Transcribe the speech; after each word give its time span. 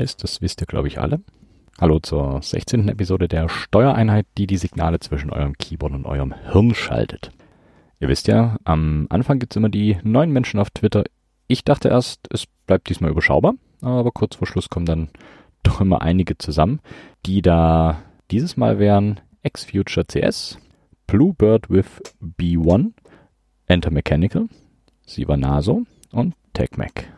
heißt, 0.00 0.22
das 0.22 0.40
wisst 0.40 0.60
ihr, 0.62 0.66
glaube 0.66 0.88
ich, 0.88 0.98
alle. 0.98 1.20
Hallo 1.78 1.98
zur 1.98 2.42
16. 2.42 2.88
Episode 2.88 3.28
der 3.28 3.48
Steuereinheit, 3.48 4.26
die 4.38 4.46
die 4.46 4.56
Signale 4.56 4.98
zwischen 5.00 5.30
eurem 5.30 5.56
Keyboard 5.56 5.92
und 5.92 6.06
eurem 6.06 6.34
Hirn 6.50 6.74
schaltet. 6.74 7.30
Ihr 8.00 8.08
wisst 8.08 8.26
ja, 8.26 8.56
am 8.64 9.06
Anfang 9.10 9.38
gibt 9.38 9.52
es 9.52 9.56
immer 9.56 9.68
die 9.68 9.98
neuen 10.02 10.30
Menschen 10.30 10.58
auf 10.58 10.70
Twitter. 10.70 11.04
Ich 11.48 11.64
dachte 11.64 11.88
erst, 11.88 12.26
es 12.30 12.46
bleibt 12.66 12.88
diesmal 12.88 13.10
überschaubar, 13.10 13.54
aber 13.82 14.10
kurz 14.10 14.36
vor 14.36 14.46
Schluss 14.46 14.70
kommen 14.70 14.86
dann 14.86 15.10
doch 15.62 15.80
immer 15.82 16.00
einige 16.00 16.38
zusammen, 16.38 16.80
die 17.26 17.42
da 17.42 18.02
dieses 18.30 18.56
Mal 18.56 18.78
wären 18.78 19.20
Xfuture 19.46 20.06
CS, 20.06 20.58
Bluebird 21.06 21.68
with 21.68 22.00
B1, 22.22 22.92
Enter 23.66 23.90
Mechanical, 23.90 24.46
Siva 25.04 25.36
Naso 25.36 25.82
und 26.12 26.34
TechMac. 26.54 27.09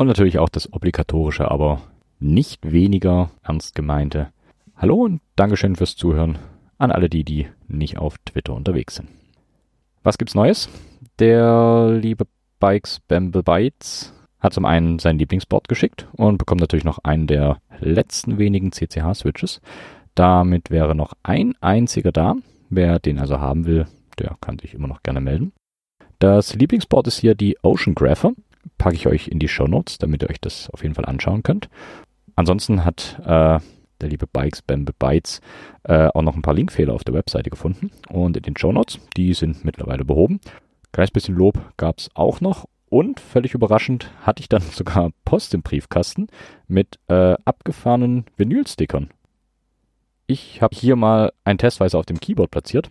Und 0.00 0.06
natürlich 0.06 0.38
auch 0.38 0.48
das 0.48 0.72
obligatorische, 0.72 1.50
aber 1.50 1.82
nicht 2.20 2.72
weniger 2.72 3.32
ernst 3.42 3.74
gemeinte 3.74 4.28
Hallo 4.74 4.94
und 5.04 5.20
Dankeschön 5.36 5.76
fürs 5.76 5.94
Zuhören 5.94 6.38
an 6.78 6.90
alle 6.90 7.10
die, 7.10 7.22
die 7.22 7.48
nicht 7.68 7.98
auf 7.98 8.16
Twitter 8.24 8.54
unterwegs 8.54 8.94
sind. 8.94 9.10
Was 10.02 10.16
gibt's 10.16 10.34
Neues? 10.34 10.70
Der 11.18 11.98
liebe 12.00 12.24
Bikes 12.60 13.00
Bamble 13.08 13.42
Bytes 13.42 14.14
hat 14.38 14.54
zum 14.54 14.64
einen 14.64 15.00
sein 15.00 15.18
Lieblingsboard 15.18 15.68
geschickt 15.68 16.08
und 16.12 16.38
bekommt 16.38 16.62
natürlich 16.62 16.86
noch 16.86 17.00
einen 17.04 17.26
der 17.26 17.58
letzten 17.78 18.38
wenigen 18.38 18.72
CCH-Switches. 18.72 19.60
Damit 20.14 20.70
wäre 20.70 20.94
noch 20.94 21.12
ein 21.22 21.52
einziger 21.60 22.10
da. 22.10 22.36
Wer 22.70 23.00
den 23.00 23.18
also 23.18 23.38
haben 23.38 23.66
will, 23.66 23.84
der 24.18 24.38
kann 24.40 24.58
sich 24.58 24.72
immer 24.72 24.88
noch 24.88 25.02
gerne 25.02 25.20
melden. 25.20 25.52
Das 26.20 26.54
Lieblingsboard 26.54 27.06
ist 27.06 27.18
hier 27.18 27.34
die 27.34 27.58
Ocean 27.62 27.94
Grapher 27.94 28.32
packe 28.78 28.96
ich 28.96 29.06
euch 29.06 29.28
in 29.28 29.38
die 29.38 29.48
Show 29.48 29.66
Notes, 29.66 29.98
damit 29.98 30.22
ihr 30.22 30.30
euch 30.30 30.40
das 30.40 30.70
auf 30.70 30.82
jeden 30.82 30.94
Fall 30.94 31.04
anschauen 31.04 31.42
könnt. 31.42 31.68
Ansonsten 32.36 32.84
hat 32.84 33.18
äh, 33.24 33.58
der 34.00 34.08
liebe 34.08 34.26
Bikes 34.26 34.62
Bambe 34.62 34.92
Bytes 34.98 35.40
äh, 35.84 36.08
auch 36.14 36.22
noch 36.22 36.34
ein 36.34 36.42
paar 36.42 36.54
Linkfehler 36.54 36.94
auf 36.94 37.04
der 37.04 37.14
Webseite 37.14 37.50
gefunden 37.50 37.90
und 38.08 38.36
in 38.36 38.42
den 38.42 38.56
Show 38.56 38.72
Notes, 38.72 38.98
die 39.16 39.34
sind 39.34 39.64
mittlerweile 39.64 40.04
behoben. 40.04 40.40
Kleines 40.92 41.10
bisschen 41.10 41.36
Lob 41.36 41.58
gab 41.76 41.98
es 41.98 42.08
auch 42.14 42.40
noch 42.40 42.66
und 42.88 43.20
völlig 43.20 43.54
überraschend 43.54 44.10
hatte 44.22 44.40
ich 44.40 44.48
dann 44.48 44.62
sogar 44.72 45.10
Post 45.24 45.54
im 45.54 45.62
Briefkasten 45.62 46.28
mit 46.66 46.98
äh, 47.08 47.34
abgefahrenen 47.44 48.24
Vinylstickern. 48.36 49.10
Ich 50.26 50.62
habe 50.62 50.76
hier 50.76 50.96
mal 50.96 51.32
ein 51.44 51.58
testweise 51.58 51.98
auf 51.98 52.06
dem 52.06 52.20
Keyboard 52.20 52.50
platziert 52.50 52.90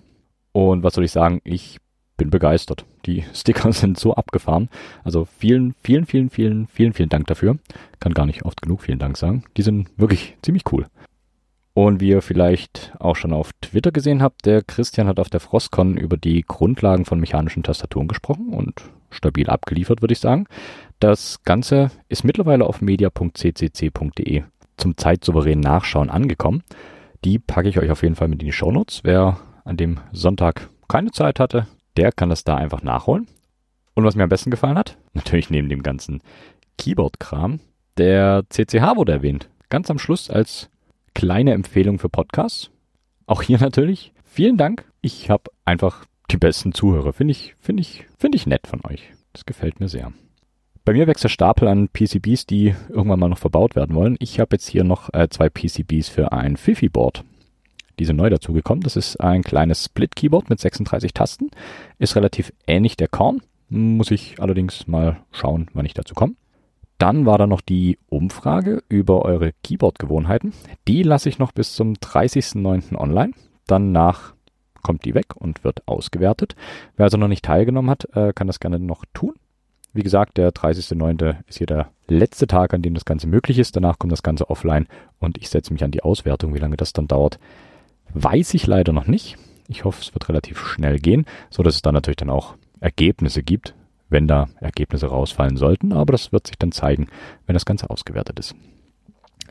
und 0.52 0.83
was 0.83 0.94
soll 0.94 1.05
ich 1.05 1.11
sagen, 1.11 1.41
ich 1.44 1.77
bin 2.20 2.30
begeistert. 2.30 2.86
Die 3.08 3.25
Sticker 3.34 3.73
sind 3.73 3.98
so 3.98 4.14
abgefahren. 4.14 4.70
Also 5.03 5.25
vielen, 5.25 5.73
vielen, 5.81 6.06
vielen, 6.06 6.30
vielen, 6.30 6.67
vielen, 6.67 6.94
vielen 6.94 7.09
Dank 7.09 7.25
dafür. 7.25 7.58
Kann 8.00 8.14
gar 8.14 8.28
nicht 8.28 8.45
oft 8.45 8.62
genug 8.62 8.84
vielen 8.84 9.00
Dank 9.00 9.17
sagen. 9.17 9.44
Die 9.58 9.64
sind 9.64 9.89
wirklich 9.98 10.38
ziemlich 10.44 10.64
cool. 10.72 10.86
Und 11.74 12.02
wie 12.02 12.09
ihr 12.09 12.22
vielleicht 12.22 12.94
auch 13.00 13.16
schon 13.16 13.31
auf 13.31 13.52
Twitter 13.62 13.91
gesehen 13.91 14.22
habt, 14.22 14.46
der 14.46 14.62
Christian 14.62 15.08
hat 15.08 15.19
auf 15.19 15.29
der 15.29 15.40
Frostcon 15.40 15.97
über 15.97 16.18
die 16.18 16.44
Grundlagen 16.46 17.06
von 17.06 17.19
mechanischen 17.19 17.63
Tastaturen 17.63 18.08
gesprochen 18.08 18.50
und 18.50 18.81
stabil 19.09 19.50
abgeliefert, 19.50 20.02
würde 20.02 20.12
ich 20.12 20.19
sagen. 20.19 20.46
Das 21.00 21.41
Ganze 21.44 21.91
ist 22.09 22.25
mittlerweile 22.25 22.66
auf 22.66 22.81
media.ccc.de 22.81 24.44
zum 24.75 24.97
zeitsouveränen 24.97 25.62
Nachschauen 25.62 26.09
angekommen. 26.09 26.63
Die 27.24 27.40
packe 27.40 27.69
ich 27.69 27.79
euch 27.79 27.91
auf 27.91 28.03
jeden 28.03 28.16
Fall 28.16 28.28
mit 28.28 28.41
in 28.41 28.47
die 28.47 28.53
Shownotes. 28.53 29.02
Wer 29.03 29.40
an 29.63 29.78
dem 29.78 30.00
Sonntag 30.12 30.69
keine 30.90 31.12
Zeit 31.12 31.40
hatte, 31.40 31.68
der 31.97 32.11
kann 32.11 32.29
das 32.29 32.44
da 32.44 32.55
einfach 32.55 32.81
nachholen. 32.81 33.27
Und 33.94 34.03
was 34.03 34.16
mir 34.16 34.23
am 34.23 34.29
besten 34.29 34.51
gefallen 34.51 34.77
hat, 34.77 34.97
natürlich 35.13 35.50
neben 35.50 35.69
dem 35.69 35.83
ganzen 35.83 36.22
Keyboard-Kram, 36.77 37.59
der 37.97 38.44
CCH 38.50 38.95
wurde 38.95 39.11
erwähnt. 39.11 39.50
Ganz 39.69 39.91
am 39.91 39.99
Schluss 39.99 40.29
als 40.29 40.69
kleine 41.13 41.53
Empfehlung 41.53 41.99
für 41.99 42.09
Podcasts. 42.09 42.72
Auch 43.25 43.41
hier 43.41 43.57
natürlich. 43.61 44.13
Vielen 44.23 44.57
Dank. 44.57 44.85
Ich 45.01 45.29
habe 45.29 45.51
einfach 45.66 46.05
die 46.31 46.38
besten 46.38 46.73
Zuhörer. 46.73 47.13
Finde 47.13 47.31
ich, 47.31 47.55
finde 47.59 47.81
ich, 47.81 48.05
finde 48.17 48.38
ich 48.38 48.47
nett 48.47 48.67
von 48.67 48.81
euch. 48.85 49.11
Das 49.33 49.45
gefällt 49.45 49.79
mir 49.79 49.89
sehr. 49.89 50.11
Bei 50.85 50.94
mir 50.94 51.07
wächst 51.07 51.23
der 51.23 51.29
Stapel 51.29 51.67
an 51.67 51.89
PCBs, 51.89 52.45
die 52.45 52.73
irgendwann 52.89 53.19
mal 53.19 53.29
noch 53.29 53.38
verbaut 53.38 53.75
werden 53.75 53.95
wollen. 53.95 54.16
Ich 54.19 54.39
habe 54.39 54.55
jetzt 54.55 54.67
hier 54.67 54.83
noch 54.83 55.13
äh, 55.13 55.28
zwei 55.29 55.49
PCBs 55.49 56.09
für 56.09 56.31
ein 56.31 56.57
Fifi-Board 56.57 57.23
die 57.99 58.05
sind 58.05 58.15
neu 58.15 58.29
dazugekommen. 58.29 58.81
Das 58.81 58.95
ist 58.95 59.17
ein 59.17 59.43
kleines 59.43 59.85
Split-Keyboard 59.85 60.49
mit 60.49 60.59
36 60.59 61.13
Tasten. 61.13 61.51
Ist 61.97 62.15
relativ 62.15 62.53
ähnlich 62.65 62.97
der 62.97 63.07
Korn. 63.07 63.41
Muss 63.69 64.09
ich 64.09 64.41
allerdings 64.41 64.87
mal 64.87 65.17
schauen, 65.31 65.67
wann 65.73 65.85
ich 65.85 65.93
dazu 65.93 66.15
komme. 66.15 66.33
Dann 66.97 67.25
war 67.25 67.37
da 67.37 67.47
noch 67.47 67.61
die 67.61 67.97
Umfrage 68.09 68.83
über 68.89 69.23
eure 69.23 69.53
Keyboard-Gewohnheiten. 69.63 70.53
Die 70.87 71.03
lasse 71.03 71.29
ich 71.29 71.39
noch 71.39 71.51
bis 71.51 71.73
zum 71.73 71.93
30.09. 71.93 72.95
online. 72.95 73.33
Danach 73.67 74.33
kommt 74.81 75.05
die 75.05 75.13
weg 75.13 75.35
und 75.35 75.63
wird 75.63 75.87
ausgewertet. 75.87 76.55
Wer 76.95 77.05
also 77.05 77.17
noch 77.17 77.27
nicht 77.27 77.45
teilgenommen 77.45 77.89
hat, 77.89 78.07
äh, 78.16 78.33
kann 78.33 78.47
das 78.47 78.59
gerne 78.59 78.79
noch 78.79 79.05
tun. 79.13 79.33
Wie 79.93 80.03
gesagt, 80.03 80.37
der 80.37 80.51
30.09. 80.51 81.35
ist 81.47 81.57
hier 81.57 81.67
der 81.67 81.89
letzte 82.07 82.47
Tag, 82.47 82.73
an 82.73 82.81
dem 82.81 82.93
das 82.93 83.05
Ganze 83.05 83.27
möglich 83.27 83.59
ist. 83.59 83.75
Danach 83.75 83.97
kommt 83.97 84.11
das 84.11 84.23
Ganze 84.23 84.49
offline 84.49 84.87
und 85.19 85.37
ich 85.37 85.49
setze 85.49 85.73
mich 85.73 85.83
an 85.83 85.91
die 85.91 86.03
Auswertung. 86.03 86.53
Wie 86.53 86.59
lange 86.59 86.77
das 86.77 86.93
dann 86.93 87.07
dauert, 87.07 87.39
Weiß 88.14 88.53
ich 88.53 88.68
leider 88.68 88.94
noch 88.94 89.08
nicht. 89.08 89.38
Ich 89.68 89.84
hoffe, 89.84 90.02
es 90.02 90.14
wird 90.14 90.30
relativ 90.30 90.59
schnell 90.59 91.00
gehen, 91.00 91.25
so 91.50 91.64
dass 91.64 91.75
es 91.75 91.81
dann 91.81 91.94
natürlich 91.94 92.18
dann 92.18 92.30
auch 92.30 92.56
Ergebnisse 92.80 93.44
gibt, 93.44 93.75
wenn 94.09 94.28
da 94.28 94.50
Ergebnisse 94.59 95.08
rausfallen 95.08 95.58
sollten. 95.58 95.94
Aber 95.94 96.12
das 96.12 96.31
wird 96.31 96.47
sich 96.47 96.58
dann 96.58 96.72
zeigen, 96.72 97.08
wenn 97.46 97.53
das 97.53 97.66
Ganze 97.66 97.90
ausgewertet 97.90 98.40
ist. 98.40 98.56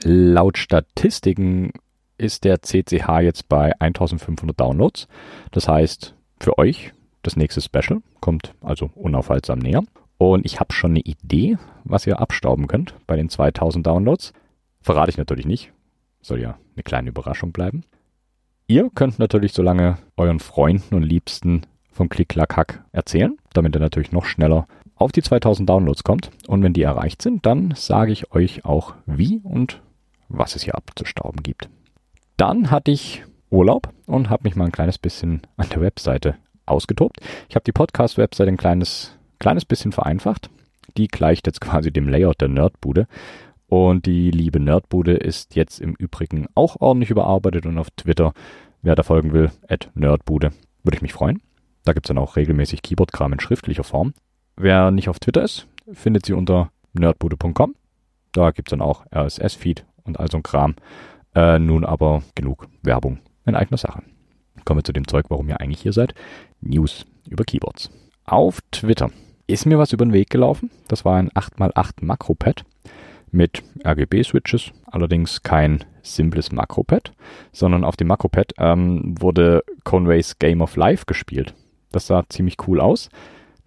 Laut 0.03 0.59
Statistiken 0.59 1.73
ist 2.19 2.45
der 2.45 2.63
CCH 2.63 3.21
jetzt 3.21 3.49
bei 3.49 3.73
1500 3.81 4.59
Downloads. 4.59 5.07
Das 5.53 5.69
heißt, 5.69 6.15
für 6.41 6.59
euch 6.59 6.93
das 7.23 7.37
nächste 7.37 7.61
Special 7.61 8.01
kommt 8.21 8.55
also 8.61 8.91
unaufhaltsam 8.95 9.59
näher. 9.59 9.83
Und 10.19 10.45
ich 10.45 10.59
habe 10.59 10.73
schon 10.73 10.93
eine 10.93 11.01
Idee, 11.01 11.59
was 11.85 12.07
ihr 12.07 12.19
abstauben 12.19 12.67
könnt 12.67 12.95
bei 13.07 13.15
den 13.17 13.29
2000 13.29 13.87
Downloads. 13.87 14.33
Verrate 14.81 15.11
ich 15.11 15.17
natürlich 15.17 15.47
nicht. 15.47 15.73
Soll 16.21 16.41
ja 16.41 16.59
eine 16.75 16.83
kleine 16.83 17.11
Überraschung 17.11 17.53
bleiben. 17.53 17.85
Ihr 18.71 18.91
könnt 18.95 19.19
natürlich 19.19 19.55
so 19.55 19.62
lange 19.62 19.97
euren 20.19 20.41
Freunden 20.41 20.95
und 20.95 21.03
Liebsten 21.03 21.62
vom 21.91 22.11
Klick-Klack-Hack 22.11 22.84
erzählen, 22.93 23.34
damit 23.55 23.75
er 23.75 23.81
natürlich 23.81 24.12
noch 24.12 24.27
schneller 24.27 24.69
auf 24.95 25.11
die 25.11 25.23
2000 25.23 25.67
Downloads 25.67 26.05
kommt. 26.05 26.31
Und 26.49 26.62
wenn 26.62 26.75
die 26.75 26.83
erreicht 26.83 27.23
sind, 27.23 27.47
dann 27.47 27.73
sage 27.75 28.12
ich 28.12 28.31
euch 28.33 28.67
auch, 28.67 28.93
wie 29.07 29.41
und 29.43 29.81
was 30.28 30.55
es 30.55 30.65
hier 30.65 30.75
abzustauben 30.75 31.43
gibt. 31.43 31.71
Dann 32.37 32.71
hatte 32.71 32.91
ich 32.91 33.25
Urlaub 33.49 33.89
und 34.05 34.28
habe 34.28 34.43
mich 34.45 34.55
mal 34.55 34.67
ein 34.67 34.73
kleines 34.73 34.99
bisschen 34.99 35.41
an 35.57 35.71
der 35.71 35.81
Webseite 35.81 36.34
ausgetobt. 36.67 37.21
Ich 37.49 37.55
habe 37.55 37.65
die 37.65 37.73
Podcast-Webseite 37.73 38.51
ein 38.51 38.59
kleines, 38.59 39.17
kleines 39.39 39.65
bisschen 39.65 39.92
vereinfacht. 39.92 40.51
Die 40.98 41.09
gleicht 41.09 41.47
jetzt 41.47 41.63
quasi 41.63 41.91
dem 41.91 42.07
Layout 42.07 42.42
der 42.42 42.48
Nerdbude. 42.48 43.07
Und 43.69 44.07
die 44.07 44.31
liebe 44.31 44.60
Nerdbude 44.60 45.15
ist 45.15 45.54
jetzt 45.54 45.81
im 45.81 45.95
Übrigen 45.95 46.47
auch 46.54 46.77
ordentlich 46.81 47.10
überarbeitet 47.10 47.66
und 47.66 47.78
auf 47.78 47.91
Twitter, 47.91 48.33
wer 48.83 48.95
da 48.95 49.03
folgen 49.03 49.33
will, 49.33 49.51
at 49.69 49.91
Nerdbude, 49.95 50.53
würde 50.83 50.97
ich 50.97 51.03
mich 51.03 51.13
freuen. 51.13 51.41
Da 51.84 51.92
gibt's 51.92 52.09
dann 52.09 52.19
auch 52.19 52.36
regelmäßig 52.36 52.83
Keyboard-Kram 52.83 53.33
in 53.33 53.41
schriftlicher 53.41 53.84
Form. 53.84 54.15
Wer 54.57 54.91
nicht 54.91 55.09
auf 55.09 55.19
Twitter 55.19 55.42
ist, 55.42 55.66
findet 55.92 56.27
sie 56.27 56.33
unter 56.33 56.71
nerdbude.com. 56.92 57.75
Da 58.33 58.51
gibt's 58.51 58.71
dann 58.71 58.80
auch 58.80 59.07
RSS-Feed 59.15 59.84
und 60.04 60.21
all 60.21 60.30
so 60.30 60.39
ein 60.39 60.42
Kram. 60.42 60.75
Äh, 61.34 61.59
nun 61.59 61.84
aber 61.84 62.22
genug 62.34 62.69
Werbung 62.83 63.21
in 63.47 63.54
eigener 63.54 63.78
Sache. 63.78 64.03
Kommen 64.65 64.80
wir 64.80 64.84
zu 64.84 64.92
dem 64.92 65.09
Zeug, 65.09 65.27
warum 65.28 65.48
ihr 65.48 65.60
eigentlich 65.60 65.80
hier 65.80 65.92
seid. 65.92 66.15
News 66.60 67.07
über 67.28 67.45
Keyboards. 67.45 67.91
Auf 68.25 68.60
Twitter 68.71 69.10
ist 69.47 69.65
mir 69.65 69.78
was 69.78 69.92
über 69.92 70.04
den 70.04 70.13
Weg 70.13 70.30
gelaufen. 70.30 70.71
Das 70.89 71.04
war 71.04 71.16
ein 71.16 71.30
8x8 71.30 72.04
Makropad 72.04 72.65
mit 73.33 73.63
RGB-Switches, 73.84 74.72
allerdings 74.86 75.42
kein 75.42 75.84
simples 76.03 76.53
Makropad, 76.53 77.13
sondern 77.53 77.84
auf 77.84 77.97
dem 77.97 78.09
Makropad 78.09 78.53
ähm, 78.59 79.15
wurde 79.19 79.63
Conways 79.84 80.39
Game 80.39 80.60
of 80.60 80.77
Life 80.77 81.04
gespielt. 81.07 81.54
Das 81.92 82.07
sah 82.07 82.25
ziemlich 82.28 82.57
cool 82.66 82.80
aus. 82.80 83.09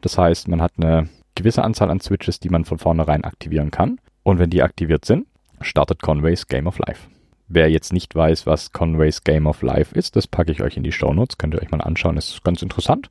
Das 0.01 0.17
heißt, 0.17 0.47
man 0.47 0.61
hat 0.61 0.73
eine 0.77 1.09
gewisse 1.35 1.63
Anzahl 1.63 1.89
an 1.89 1.99
Switches, 1.99 2.39
die 2.39 2.49
man 2.49 2.65
von 2.65 2.77
vornherein 2.77 3.23
aktivieren 3.23 3.71
kann. 3.71 3.99
Und 4.23 4.39
wenn 4.39 4.49
die 4.49 4.63
aktiviert 4.63 5.05
sind, 5.05 5.27
startet 5.61 6.01
Conways 6.01 6.47
Game 6.47 6.67
of 6.67 6.79
Life. 6.79 7.07
Wer 7.47 7.69
jetzt 7.69 7.91
nicht 7.91 8.15
weiß, 8.15 8.45
was 8.45 8.71
Conways 8.71 9.23
Game 9.23 9.45
of 9.45 9.61
Life 9.61 9.93
ist, 9.93 10.15
das 10.15 10.27
packe 10.27 10.51
ich 10.51 10.61
euch 10.61 10.77
in 10.77 10.83
die 10.83 10.91
Show 10.91 11.13
Notes. 11.13 11.37
Könnt 11.37 11.53
ihr 11.53 11.61
euch 11.61 11.71
mal 11.71 11.81
anschauen, 11.81 12.17
ist 12.17 12.43
ganz 12.43 12.61
interessant. 12.61 13.09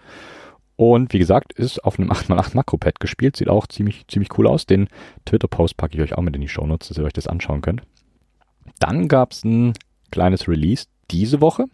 Und 0.81 1.13
wie 1.13 1.19
gesagt, 1.19 1.53
ist 1.53 1.85
auf 1.85 1.99
einem 1.99 2.11
8x8 2.11 2.57
Makropad 2.57 3.01
gespielt. 3.01 3.37
Sieht 3.37 3.51
auch 3.51 3.67
ziemlich, 3.67 4.07
ziemlich 4.09 4.31
cool 4.39 4.47
aus. 4.47 4.65
Den 4.65 4.89
Twitter-Post 5.27 5.77
packe 5.77 5.95
ich 5.95 6.01
euch 6.01 6.17
auch 6.17 6.23
mit 6.23 6.35
in 6.35 6.41
die 6.41 6.49
Show 6.49 6.67
Notes, 6.67 6.89
dass 6.89 6.97
ihr 6.97 7.05
euch 7.05 7.13
das 7.13 7.27
anschauen 7.27 7.61
könnt. 7.61 7.83
Dann 8.79 9.07
gab 9.07 9.33
es 9.33 9.45
ein 9.45 9.75
kleines 10.11 10.49
Release 10.49 10.87
diese 11.11 11.43
Woche. 11.43 11.67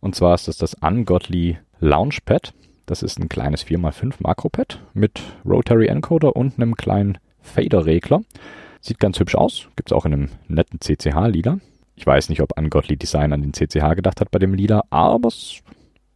Und 0.00 0.14
zwar 0.14 0.34
ist 0.34 0.48
das 0.48 0.56
das 0.56 0.72
Ungodly 0.72 1.58
Launchpad. 1.80 2.54
Das 2.86 3.02
ist 3.02 3.18
ein 3.18 3.28
kleines 3.28 3.62
4x5 3.66 4.14
Makropad 4.20 4.80
mit 4.94 5.20
Rotary 5.44 5.88
Encoder 5.88 6.34
und 6.34 6.58
einem 6.58 6.76
kleinen 6.76 7.18
Fader-Regler. 7.42 8.22
Sieht 8.80 9.00
ganz 9.00 9.20
hübsch 9.20 9.34
aus. 9.34 9.68
Gibt 9.76 9.90
es 9.90 9.92
auch 9.92 10.06
in 10.06 10.14
einem 10.14 10.28
netten 10.48 10.80
CCH-Lila. 10.80 11.58
Ich 11.94 12.06
weiß 12.06 12.30
nicht, 12.30 12.40
ob 12.40 12.56
Ungodly 12.56 12.96
Design 12.96 13.34
an 13.34 13.42
den 13.42 13.52
CCH 13.52 13.96
gedacht 13.96 14.22
hat 14.22 14.30
bei 14.30 14.38
dem 14.38 14.54
Lila, 14.54 14.84
aber 14.88 15.28
es 15.28 15.60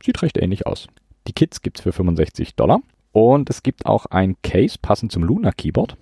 sieht 0.03 0.23
recht 0.23 0.39
ähnlich 0.39 0.67
aus. 0.67 0.89
Die 1.31 1.35
Kits 1.35 1.63
gibt 1.63 1.79
es 1.79 1.85
für 1.85 1.93
65 1.93 2.57
Dollar. 2.57 2.81
Und 3.13 3.51
es 3.51 3.63
gibt 3.63 3.87
auch 3.87 4.07
ein 4.07 4.35
Case 4.43 4.77
passend 4.83 5.13
zum 5.13 5.23
Luna 5.23 5.53
Keyboard. 5.53 5.97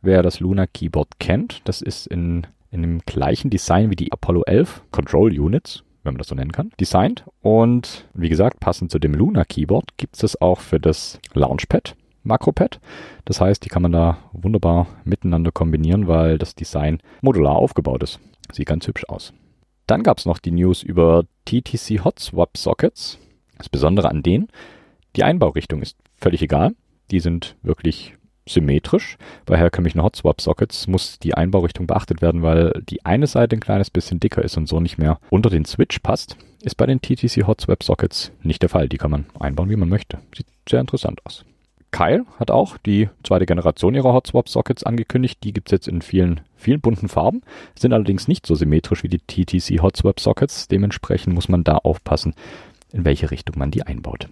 Wer 0.00 0.24
das 0.24 0.40
Luna 0.40 0.66
Keyboard 0.66 1.20
kennt, 1.20 1.60
das 1.68 1.82
ist 1.82 2.08
in, 2.08 2.48
in 2.72 2.82
dem 2.82 2.98
gleichen 3.06 3.48
Design 3.48 3.90
wie 3.90 3.96
die 3.96 4.10
Apollo 4.10 4.42
11 4.42 4.82
Control 4.90 5.38
Units, 5.38 5.84
wenn 6.02 6.14
man 6.14 6.18
das 6.18 6.26
so 6.26 6.34
nennen 6.34 6.50
kann, 6.50 6.72
designt. 6.80 7.24
Und 7.42 8.08
wie 8.12 8.28
gesagt, 8.28 8.58
passend 8.58 8.90
zu 8.90 8.98
dem 8.98 9.14
Luna 9.14 9.44
Keyboard 9.44 9.96
gibt 9.98 10.16
es 10.16 10.22
das 10.22 10.42
auch 10.42 10.58
für 10.58 10.80
das 10.80 11.20
Launchpad. 11.32 11.94
Makropad. 12.24 12.80
Das 13.24 13.40
heißt, 13.40 13.64
die 13.64 13.68
kann 13.68 13.82
man 13.82 13.92
da 13.92 14.18
wunderbar 14.32 14.88
miteinander 15.04 15.52
kombinieren, 15.52 16.08
weil 16.08 16.38
das 16.38 16.56
Design 16.56 16.98
modular 17.20 17.54
aufgebaut 17.54 18.02
ist. 18.02 18.18
Sieht 18.50 18.66
ganz 18.66 18.88
hübsch 18.88 19.04
aus. 19.08 19.32
Dann 19.86 20.02
gab 20.02 20.18
es 20.18 20.26
noch 20.26 20.40
die 20.40 20.50
News 20.50 20.82
über 20.82 21.22
TTC 21.44 22.04
Hot 22.04 22.18
Swap 22.18 22.56
Sockets. 22.56 23.20
Das 23.62 23.68
Besondere 23.68 24.10
an 24.10 24.24
denen, 24.24 24.48
die 25.16 25.24
Einbaurichtung 25.24 25.82
ist 25.82 25.96
völlig 26.16 26.42
egal. 26.42 26.74
Die 27.10 27.20
sind 27.20 27.56
wirklich 27.62 28.14
symmetrisch. 28.48 29.16
Bei 29.46 29.56
herkömmlichen 29.56 30.02
Hot 30.02 30.16
Swap 30.16 30.40
Sockets 30.40 30.86
muss 30.86 31.18
die 31.18 31.34
Einbaurichtung 31.34 31.86
beachtet 31.86 32.22
werden, 32.22 32.42
weil 32.42 32.82
die 32.88 33.04
eine 33.04 33.26
Seite 33.26 33.56
ein 33.56 33.60
kleines 33.60 33.90
bisschen 33.90 34.20
dicker 34.20 34.42
ist 34.42 34.56
und 34.56 34.68
so 34.68 34.80
nicht 34.80 34.98
mehr 34.98 35.18
unter 35.30 35.50
den 35.50 35.64
Switch 35.64 35.98
passt. 36.00 36.36
Ist 36.62 36.76
bei 36.76 36.86
den 36.86 37.00
TTC 37.00 37.46
Hot 37.46 37.60
Swap 37.60 37.82
Sockets 37.82 38.32
nicht 38.42 38.62
der 38.62 38.68
Fall. 38.68 38.88
Die 38.88 38.98
kann 38.98 39.10
man 39.10 39.26
einbauen, 39.38 39.70
wie 39.70 39.76
man 39.76 39.88
möchte. 39.88 40.18
Sieht 40.36 40.46
sehr 40.68 40.80
interessant 40.80 41.20
aus. 41.24 41.44
Kyle 41.92 42.24
hat 42.38 42.50
auch 42.50 42.78
die 42.78 43.10
zweite 43.22 43.44
Generation 43.44 43.94
ihrer 43.94 44.14
Hot 44.14 44.26
Swap 44.26 44.48
Sockets 44.48 44.82
angekündigt. 44.82 45.44
Die 45.44 45.52
gibt 45.52 45.68
es 45.68 45.72
jetzt 45.72 45.88
in 45.88 46.00
vielen, 46.00 46.40
vielen 46.56 46.80
bunten 46.80 47.08
Farben, 47.08 47.42
sind 47.78 47.92
allerdings 47.92 48.28
nicht 48.28 48.46
so 48.46 48.54
symmetrisch 48.54 49.02
wie 49.02 49.08
die 49.08 49.18
TTC 49.18 49.82
Hot 49.82 49.96
Swap 49.96 50.18
Sockets. 50.18 50.68
Dementsprechend 50.68 51.34
muss 51.34 51.50
man 51.50 51.64
da 51.64 51.76
aufpassen, 51.76 52.34
in 52.92 53.04
welche 53.04 53.30
Richtung 53.30 53.58
man 53.58 53.70
die 53.70 53.82
einbaut. 53.82 54.28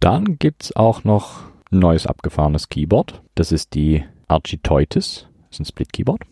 Dann 0.00 0.38
gibt 0.38 0.64
es 0.64 0.76
auch 0.76 1.04
noch 1.04 1.42
ein 1.70 1.80
neues 1.80 2.06
abgefahrenes 2.06 2.68
Keyboard. 2.68 3.22
Das 3.34 3.52
ist 3.52 3.74
die 3.74 4.04
Architoitis. 4.28 5.26
Das 5.48 5.56
ist 5.56 5.60
ein 5.60 5.64
Split-Keyboard. 5.64 6.22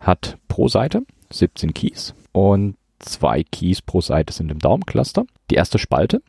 Hat 0.00 0.38
pro 0.48 0.68
Seite 0.68 1.02
17 1.32 1.74
Keys 1.74 2.14
und 2.32 2.76
zwei 2.98 3.42
Keys 3.42 3.82
pro 3.82 4.00
Seite 4.00 4.32
sind 4.32 4.50
im 4.50 4.58
Daumencluster. 4.58 5.24
Die 5.50 5.56
erste 5.56 5.78
Spalte 5.78 6.22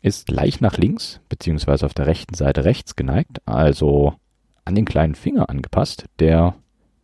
ist 0.00 0.30
leicht 0.30 0.60
nach 0.60 0.78
links 0.78 1.20
beziehungsweise 1.28 1.86
auf 1.86 1.94
der 1.94 2.06
rechten 2.06 2.34
Seite 2.34 2.64
rechts 2.64 2.96
geneigt, 2.96 3.40
also 3.46 4.14
an 4.64 4.74
den 4.74 4.84
kleinen 4.84 5.14
Finger 5.14 5.48
angepasst, 5.48 6.06
der, 6.18 6.54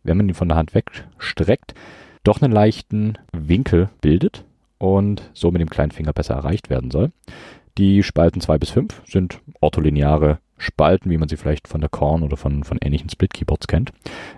wenn 0.03 0.17
man 0.17 0.27
ihn 0.27 0.35
von 0.35 0.49
der 0.49 0.57
Hand 0.57 0.73
wegstreckt, 0.73 1.73
doch 2.23 2.41
einen 2.41 2.53
leichten 2.53 3.17
Winkel 3.31 3.89
bildet 4.01 4.45
und 4.77 5.29
so 5.33 5.51
mit 5.51 5.61
dem 5.61 5.69
kleinen 5.69 5.91
Finger 5.91 6.13
besser 6.13 6.35
erreicht 6.35 6.69
werden 6.69 6.91
soll. 6.91 7.11
Die 7.79 8.03
Spalten 8.03 8.41
2 8.41 8.57
bis 8.57 8.71
5 8.71 9.03
sind 9.05 9.39
ortholineare 9.61 10.39
Spalten, 10.57 11.09
wie 11.09 11.17
man 11.17 11.29
sie 11.29 11.37
vielleicht 11.37 11.69
von 11.69 11.79
der 11.79 11.89
Korn 11.89 12.23
oder 12.23 12.35
von, 12.35 12.65
von 12.65 12.77
ähnlichen 12.81 13.09
Split-Keyboards 13.09 13.67
kennt. 13.67 13.93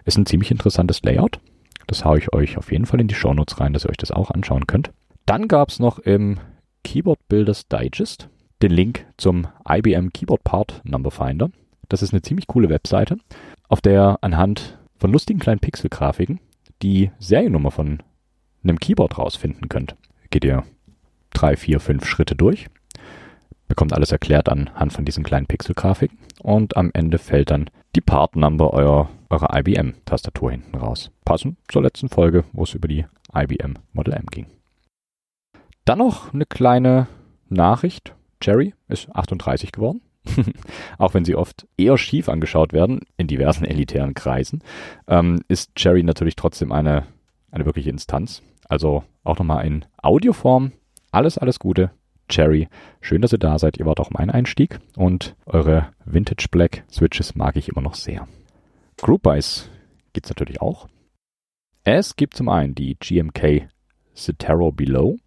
Ist 0.06 0.16
ein 0.20 0.28
ziemlich 0.28 0.52
interessantes 0.52 1.02
Layout. 1.02 1.40
Das 1.88 2.06
haue 2.06 2.20
ich 2.20 2.32
euch 2.34 2.60
auf 2.60 2.72
jeden 2.72 2.86
Fall 2.86 3.02
in 3.02 3.08
die 3.08 3.16
Shownotes 3.16 3.60
rein, 3.60 3.74
dass 3.74 3.84
ihr 3.84 3.90
euch 3.90 3.98
das 3.98 4.12
auch 4.12 4.30
anschauen 4.30 4.68
könnt. 4.68 4.92
Dann 5.26 5.48
gab 5.48 5.70
es 5.70 5.80
noch 5.80 5.98
im 5.98 6.40
Keyboard 6.84 7.18
Builders 7.30 7.68
Digest 7.68 8.30
den 8.62 8.70
Link 8.70 9.08
zum 9.18 9.48
IBM 9.68 10.14
Keyboard 10.14 10.44
Part 10.44 10.80
Number 10.84 11.10
Finder. 11.10 11.50
Das 11.90 12.04
ist 12.04 12.14
eine 12.14 12.22
ziemlich 12.22 12.46
coole 12.46 12.70
Webseite, 12.70 13.18
auf 13.68 13.82
der 13.82 14.20
anhand 14.22 14.78
von 14.98 15.12
lustigen 15.12 15.40
kleinen 15.40 15.62
Pixelgrafiken 15.62 16.40
die 16.84 17.10
Seriennummer 17.18 17.72
von 17.72 18.04
einem 18.64 18.80
Keyboard 18.80 19.18
rausfinden 19.18 19.68
könnt. 19.68 19.96
Geht 20.30 20.46
ihr 20.46 20.64
drei, 21.34 21.56
vier, 21.56 21.80
fünf 21.80 22.06
Schritte 22.06 22.36
durch 22.36 22.68
bekommt 23.72 23.94
alles 23.94 24.12
erklärt 24.12 24.50
anhand 24.50 24.92
von 24.92 25.06
diesen 25.06 25.24
kleinen 25.24 25.48
Pixelgrafiken 25.48 26.18
und 26.42 26.76
am 26.76 26.92
Ende 26.94 27.18
fällt 27.18 27.52
dann 27.52 27.70
die 27.96 28.02
Part 28.02 28.36
Number 28.36 28.74
eurer, 28.74 29.10
eurer 29.30 29.58
IBM-Tastatur 29.58 30.52
hinten 30.52 30.76
raus. 30.76 31.10
Passend 31.24 31.58
zur 31.70 31.82
letzten 31.82 32.10
Folge, 32.10 32.44
wo 32.52 32.64
es 32.64 32.74
über 32.74 32.90
die 32.90 33.06
IBM 33.34 33.76
Model 33.94 34.14
M 34.14 34.26
ging. 34.26 34.48
Dann 35.86 36.00
noch 36.00 36.34
eine 36.34 36.46
kleine 36.46 37.08
Nachricht. 37.48 38.14
Cherry 38.42 38.74
ist 38.90 39.08
38 39.16 39.72
geworden. 39.72 40.02
auch 40.98 41.14
wenn 41.14 41.24
sie 41.24 41.36
oft 41.36 41.66
eher 41.78 41.98
schief 41.98 42.28
angeschaut 42.28 42.74
werden 42.74 43.00
in 43.16 43.28
diversen 43.28 43.64
elitären 43.64 44.16
Kreisen, 44.16 44.66
ähm, 45.08 45.40
ist 45.48 45.76
Cherry 45.76 46.04
natürlich 46.04 46.36
trotzdem 46.36 46.74
eine, 46.74 47.06
eine 47.52 47.66
wirkliche 47.66 47.90
Instanz. 47.90 48.42
Also 48.68 49.06
auch 49.24 49.40
nochmal 49.40 49.66
in 49.66 49.86
Audioform. 50.02 50.74
Alles, 51.14 51.38
alles 51.38 51.58
Gute. 51.58 51.92
Cherry. 52.32 52.68
Schön, 53.02 53.22
dass 53.22 53.34
ihr 53.34 53.38
da 53.38 53.60
seid. 53.60 53.78
Ihr 53.78 53.86
wart 53.86 54.00
auch 54.00 54.10
mein 54.10 54.32
Einstieg 54.32 54.80
und 54.96 55.36
eure 55.46 55.90
Vintage 56.06 56.48
Black 56.50 56.84
Switches 56.90 57.36
mag 57.36 57.56
ich 57.58 57.70
immer 57.70 57.82
noch 57.82 57.94
sehr. 57.94 58.28
Group 58.98 59.24
Buys 59.24 59.70
gibt 60.14 60.26
es 60.26 60.32
natürlich 60.32 60.62
auch. 60.62 60.88
Es 61.84 62.16
gibt 62.16 62.36
zum 62.36 62.50
einen 62.50 62.74
die 62.74 62.96
GMK 62.96 63.68
Citaro 64.16 64.72
Below. 64.72 65.18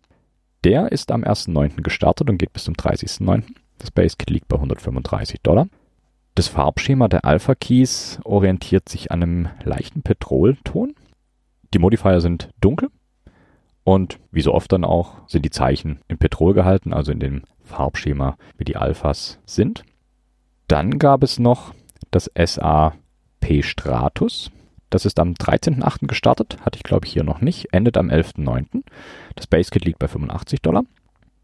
Der 0.64 0.90
ist 0.92 1.12
am 1.12 1.24
1.9. 1.24 1.82
gestartet 1.82 2.30
und 2.30 2.38
geht 2.38 2.52
bis 2.52 2.64
zum 2.64 2.74
30.9. 2.74 3.44
Das 3.78 3.90
Base 3.90 4.16
Kit 4.16 4.30
liegt 4.30 4.48
bei 4.48 4.56
135 4.56 5.40
Dollar. 5.42 5.68
Das 6.34 6.48
Farbschema 6.48 7.08
der 7.08 7.24
Alpha 7.24 7.54
Keys 7.54 8.18
orientiert 8.24 8.88
sich 8.88 9.12
an 9.12 9.22
einem 9.22 9.48
leichten 9.62 10.02
Petrolton. 10.02 10.94
Die 11.74 11.78
Modifier 11.78 12.20
sind 12.20 12.48
dunkel 12.60 12.88
und 13.84 14.18
wie 14.30 14.40
so 14.40 14.52
oft 14.52 14.72
dann 14.72 14.84
auch 14.84 15.28
sind 15.28 15.44
die 15.44 15.50
Zeichen 15.50 16.00
in 16.08 16.18
Petrol 16.18 16.54
gehalten, 16.54 16.92
also 16.92 17.12
in 17.12 17.20
dem 17.20 17.42
Farbschema, 17.62 18.36
wie 18.56 18.64
die 18.64 18.76
Alphas 18.76 19.38
sind. 19.44 19.84
Dann 20.68 20.98
gab 20.98 21.22
es 21.22 21.38
noch 21.38 21.74
das 22.10 22.30
SAP 22.34 23.62
Stratus. 23.62 24.50
Das 24.88 25.04
ist 25.04 25.18
am 25.18 25.32
13.8. 25.32 26.06
gestartet, 26.06 26.58
hatte 26.64 26.76
ich 26.76 26.82
glaube 26.82 27.06
ich 27.06 27.12
hier 27.12 27.24
noch 27.24 27.40
nicht, 27.40 27.72
endet 27.72 27.96
am 27.96 28.08
11.9. 28.08 28.82
Das 29.34 29.46
Basekit 29.46 29.84
liegt 29.84 29.98
bei 29.98 30.08
85 30.08 30.62
Dollar. 30.62 30.84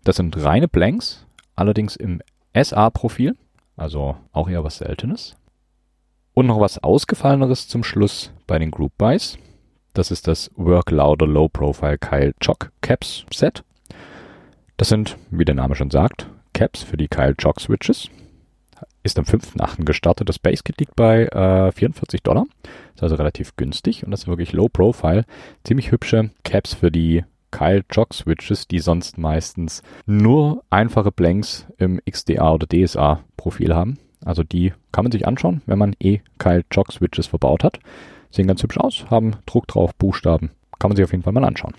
Das 0.05 0.17
sind 0.17 0.37
reine 0.43 0.69
Blanks, 0.69 1.27
allerdings 1.57 1.97
im 1.97 2.23
SA-Profil, 2.55 3.37
also 3.77 4.17
auch 4.33 4.49
eher 4.49 4.65
was 4.65 4.79
Seltenes. 4.79 5.37
Und 6.33 6.47
noch 6.47 6.61
was 6.61 6.83
Ausgefalleneres 6.83 7.69
zum 7.69 7.83
Schluss 7.85 8.33
bei 8.47 8.59
den 8.59 8.71
Group 8.71 8.93
Buys. 8.97 9.37
Das 9.93 10.11
ist 10.11 10.29
das 10.29 10.51
Work 10.57 10.93
Louder 10.93 11.27
Low 11.27 11.49
Profile 11.49 11.99
Kyle 11.99 12.33
Chock 12.41 12.71
Caps 12.81 13.25
Set. 13.35 13.65
Das 14.77 14.89
sind, 14.89 15.17
wie 15.31 15.45
der 15.45 15.57
Name 15.57 15.75
schon 15.75 15.91
sagt, 15.91 16.29
Caps 16.53 16.83
für 16.83 16.97
die 16.97 17.09
Kyle 17.09 17.35
Chock 17.37 17.61
Switches. 17.61 18.09
Ist 19.03 19.19
am 19.19 19.25
5.8. 19.25 19.85
gestartet. 19.85 20.29
Das 20.29 20.39
Base 20.39 20.63
Kit 20.63 20.79
liegt 20.79 20.95
bei 20.95 21.25
äh, 21.27 21.73
44 21.73 22.23
Dollar. 22.23 22.47
Ist 22.95 23.03
also 23.03 23.17
relativ 23.17 23.57
günstig 23.57 24.05
und 24.05 24.11
das 24.11 24.21
ist 24.21 24.29
wirklich 24.29 24.53
Low 24.53 24.69
Profile. 24.69 25.25
Ziemlich 25.65 25.91
hübsche 25.91 26.31
Caps 26.45 26.75
für 26.75 26.91
die 26.91 27.25
Kyle 27.51 27.83
Chock 27.89 28.15
Switches, 28.15 28.69
die 28.69 28.79
sonst 28.79 29.19
meistens 29.19 29.83
nur 30.07 30.63
einfache 30.71 31.11
Blanks 31.11 31.67
im 31.79 32.01
XDA 32.09 32.53
oder 32.53 32.67
DSA 32.67 33.25
Profil 33.37 33.75
haben. 33.75 33.99
Also 34.25 34.45
die 34.45 34.73
kann 34.93 35.05
man 35.05 35.13
sich 35.13 35.27
anschauen, 35.27 35.63
wenn 35.67 35.79
man 35.79 35.97
eh 35.99 36.21
Kyle 36.39 36.63
Chock 36.71 36.93
Switches 36.93 37.27
verbaut 37.27 37.65
hat. 37.65 37.81
Sehen 38.31 38.47
ganz 38.47 38.63
hübsch 38.63 38.79
aus, 38.79 39.07
haben 39.11 39.37
Druck 39.47 39.67
drauf, 39.67 39.95
Buchstaben. 39.95 40.51
Kann 40.79 40.89
man 40.91 40.97
sich 40.97 41.05
auf 41.05 41.13
jeden 41.13 41.23
Fall 41.23 41.33
mal 41.33 41.45
anschauen. 41.45 41.75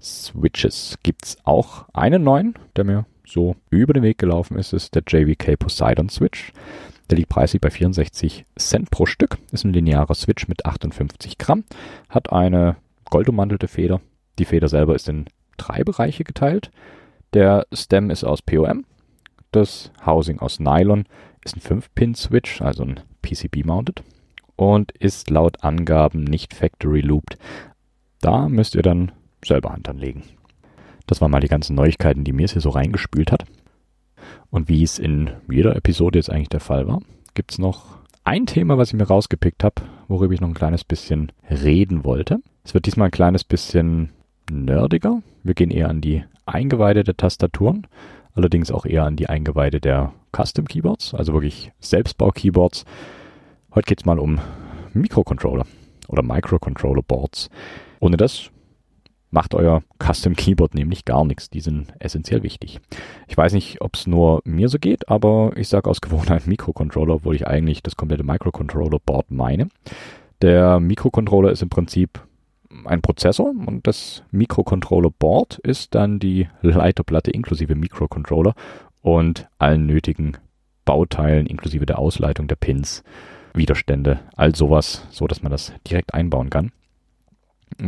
Switches 0.00 0.98
gibt's 1.02 1.36
auch 1.44 1.86
einen 1.92 2.22
neuen, 2.22 2.54
der 2.76 2.84
mir 2.84 3.06
so 3.26 3.56
über 3.68 3.92
den 3.92 4.02
Weg 4.02 4.18
gelaufen 4.18 4.56
ist, 4.56 4.72
ist 4.72 4.94
der 4.94 5.02
JVK 5.06 5.58
Poseidon 5.58 6.08
Switch. 6.08 6.52
Der 7.10 7.18
liegt 7.18 7.28
preislich 7.28 7.60
bei 7.60 7.70
64 7.70 8.44
Cent 8.56 8.90
pro 8.90 9.04
Stück. 9.06 9.38
Ist 9.52 9.64
ein 9.64 9.72
linearer 9.72 10.14
Switch 10.14 10.48
mit 10.48 10.64
58 10.64 11.38
Gramm. 11.38 11.64
Hat 12.08 12.32
eine 12.32 12.76
goldummantelte 13.10 13.68
Feder. 13.68 14.00
Die 14.38 14.44
Feder 14.44 14.68
selber 14.68 14.94
ist 14.94 15.08
in 15.08 15.26
drei 15.56 15.82
Bereiche 15.84 16.24
geteilt. 16.24 16.70
Der 17.34 17.66
Stem 17.72 18.10
ist 18.10 18.24
aus 18.24 18.42
POM. 18.42 18.84
Das 19.50 19.90
Housing 20.06 20.38
aus 20.38 20.60
Nylon 20.60 21.04
ist 21.44 21.56
ein 21.56 21.60
5-Pin-Switch, 21.60 22.62
also 22.62 22.84
ein 22.84 23.00
PCB-mounted 23.22 24.04
und 24.60 24.92
ist 24.92 25.30
laut 25.30 25.64
Angaben 25.64 26.22
nicht 26.22 26.52
Factory 26.52 27.00
Looped. 27.00 27.38
Da 28.20 28.46
müsst 28.46 28.74
ihr 28.74 28.82
dann 28.82 29.10
selber 29.42 29.72
Hand 29.72 29.88
anlegen. 29.88 30.22
Das 31.06 31.22
waren 31.22 31.30
mal 31.30 31.40
die 31.40 31.48
ganzen 31.48 31.74
Neuigkeiten, 31.74 32.24
die 32.24 32.34
mir 32.34 32.44
es 32.44 32.52
hier 32.52 32.60
so 32.60 32.68
reingespült 32.68 33.32
hat. 33.32 33.46
Und 34.50 34.68
wie 34.68 34.82
es 34.82 34.98
in 34.98 35.30
jeder 35.50 35.74
Episode 35.76 36.18
jetzt 36.18 36.30
eigentlich 36.30 36.50
der 36.50 36.60
Fall 36.60 36.86
war, 36.86 37.00
gibt 37.32 37.52
es 37.52 37.58
noch 37.58 37.86
ein 38.22 38.44
Thema, 38.44 38.76
was 38.76 38.88
ich 38.88 38.94
mir 38.94 39.08
rausgepickt 39.08 39.64
habe, 39.64 39.80
worüber 40.08 40.34
ich 40.34 40.42
noch 40.42 40.48
ein 40.48 40.54
kleines 40.54 40.84
bisschen 40.84 41.32
reden 41.48 42.04
wollte. 42.04 42.40
Es 42.62 42.74
wird 42.74 42.84
diesmal 42.84 43.08
ein 43.08 43.12
kleines 43.12 43.44
bisschen 43.44 44.10
nerdiger. 44.50 45.22
Wir 45.42 45.54
gehen 45.54 45.70
eher 45.70 45.88
an 45.88 46.02
die 46.02 46.22
Eingeweide 46.44 47.02
der 47.02 47.16
Tastaturen, 47.16 47.86
allerdings 48.34 48.70
auch 48.70 48.84
eher 48.84 49.04
an 49.04 49.16
die 49.16 49.26
Eingeweide 49.26 49.80
der 49.80 50.12
Custom 50.36 50.66
Keyboards, 50.66 51.14
also 51.14 51.32
wirklich 51.32 51.72
Selbstbau-Keyboards, 51.80 52.84
Heute 53.72 53.86
geht 53.86 54.00
es 54.00 54.04
mal 54.04 54.18
um 54.18 54.40
Mikrocontroller 54.94 55.64
oder 56.08 56.22
Microcontroller 56.24 57.02
Boards. 57.02 57.48
Ohne 58.00 58.16
das 58.16 58.50
macht 59.30 59.54
euer 59.54 59.82
Custom 60.04 60.34
Keyboard 60.34 60.74
nämlich 60.74 61.04
gar 61.04 61.24
nichts. 61.24 61.50
Die 61.50 61.60
sind 61.60 61.94
essentiell 62.00 62.42
wichtig. 62.42 62.80
Ich 63.28 63.36
weiß 63.36 63.52
nicht, 63.52 63.80
ob 63.80 63.94
es 63.94 64.08
nur 64.08 64.42
mir 64.44 64.68
so 64.68 64.78
geht, 64.80 65.08
aber 65.08 65.52
ich 65.54 65.68
sage 65.68 65.88
aus 65.88 66.00
Gewohnheit 66.00 66.48
Mikrocontroller, 66.48 67.14
obwohl 67.14 67.36
ich 67.36 67.46
eigentlich 67.46 67.80
das 67.84 67.94
komplette 67.94 68.24
Microcontroller 68.24 68.98
Board 68.98 69.30
meine. 69.30 69.68
Der 70.42 70.80
Mikrocontroller 70.80 71.52
ist 71.52 71.62
im 71.62 71.68
Prinzip 71.68 72.26
ein 72.86 73.02
Prozessor 73.02 73.50
und 73.50 73.86
das 73.86 74.24
Mikrocontroller 74.32 75.10
Board 75.16 75.58
ist 75.58 75.94
dann 75.94 76.18
die 76.18 76.48
Leiterplatte 76.60 77.30
inklusive 77.30 77.76
Mikrocontroller 77.76 78.54
und 79.00 79.48
allen 79.58 79.86
nötigen 79.86 80.38
Bauteilen 80.84 81.46
inklusive 81.46 81.86
der 81.86 82.00
Ausleitung 82.00 82.48
der 82.48 82.56
Pins, 82.56 83.04
Widerstände, 83.54 84.20
all 84.36 84.54
sowas, 84.54 85.06
so 85.10 85.26
dass 85.26 85.42
man 85.42 85.52
das 85.52 85.72
direkt 85.88 86.14
einbauen 86.14 86.50
kann. 86.50 86.72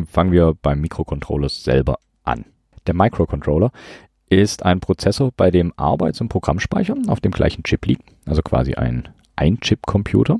Fangen 0.07 0.33
wir 0.33 0.54
beim 0.61 0.81
Mikrocontroller 0.81 1.49
selber 1.49 1.99
an. 2.25 2.45
Der 2.87 2.95
Microcontroller 2.95 3.71
ist 4.28 4.64
ein 4.64 4.81
Prozessor, 4.81 5.31
bei 5.37 5.50
dem 5.50 5.73
Arbeits- 5.76 6.21
und 6.21 6.28
Programmspeicher 6.28 6.97
auf 7.09 7.21
dem 7.21 7.33
gleichen 7.33 7.62
Chip 7.64 7.87
liegen, 7.87 8.04
also 8.25 8.42
quasi 8.42 8.75
ein 8.75 9.09
Ein-Chip-Computer. 9.37 10.38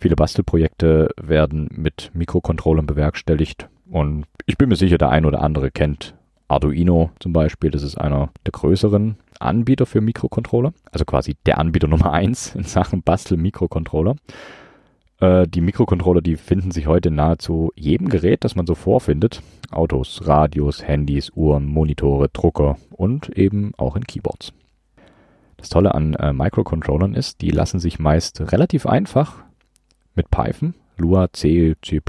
Viele 0.00 0.14
Bastelprojekte 0.14 1.10
werden 1.20 1.68
mit 1.72 2.10
Mikrocontrollern 2.14 2.86
bewerkstelligt 2.86 3.68
und 3.90 4.26
ich 4.46 4.58
bin 4.58 4.68
mir 4.68 4.76
sicher, 4.76 4.98
der 4.98 5.10
ein 5.10 5.24
oder 5.24 5.42
andere 5.42 5.70
kennt 5.70 6.14
Arduino 6.48 7.10
zum 7.20 7.32
Beispiel. 7.32 7.70
Das 7.70 7.82
ist 7.82 7.96
einer 7.96 8.30
der 8.46 8.52
größeren 8.52 9.16
Anbieter 9.40 9.86
für 9.86 10.00
Mikrocontroller, 10.00 10.72
also 10.90 11.04
quasi 11.04 11.36
der 11.46 11.58
Anbieter 11.58 11.88
Nummer 11.88 12.12
eins 12.12 12.54
in 12.54 12.64
Sachen 12.64 13.02
Bastel-Mikrocontroller. 13.02 14.16
Äh, 15.20 15.46
die 15.48 15.60
Mikrocontroller, 15.60 16.20
die 16.20 16.36
finden 16.36 16.70
sich 16.70 16.86
heute 16.86 17.08
in 17.08 17.16
nahezu 17.16 17.72
jedem 17.74 18.08
Gerät, 18.08 18.44
das 18.44 18.56
man 18.56 18.66
so 18.66 18.74
vorfindet. 18.74 19.42
Autos, 19.70 20.26
Radios, 20.26 20.86
Handys, 20.86 21.30
Uhren, 21.34 21.66
Monitore, 21.66 22.28
Drucker 22.32 22.76
und 22.90 23.28
eben 23.36 23.72
auch 23.76 23.96
in 23.96 24.04
Keyboards. 24.04 24.52
Das 25.56 25.68
Tolle 25.68 25.94
an 25.94 26.14
äh, 26.14 26.32
Microcontrollern 26.32 27.14
ist, 27.14 27.40
die 27.40 27.50
lassen 27.50 27.80
sich 27.80 27.98
meist 27.98 28.52
relativ 28.52 28.86
einfach 28.86 29.42
mit 30.14 30.30
Python, 30.30 30.74
Lua, 30.96 31.32
C, 31.32 31.74
C++ 31.82 32.00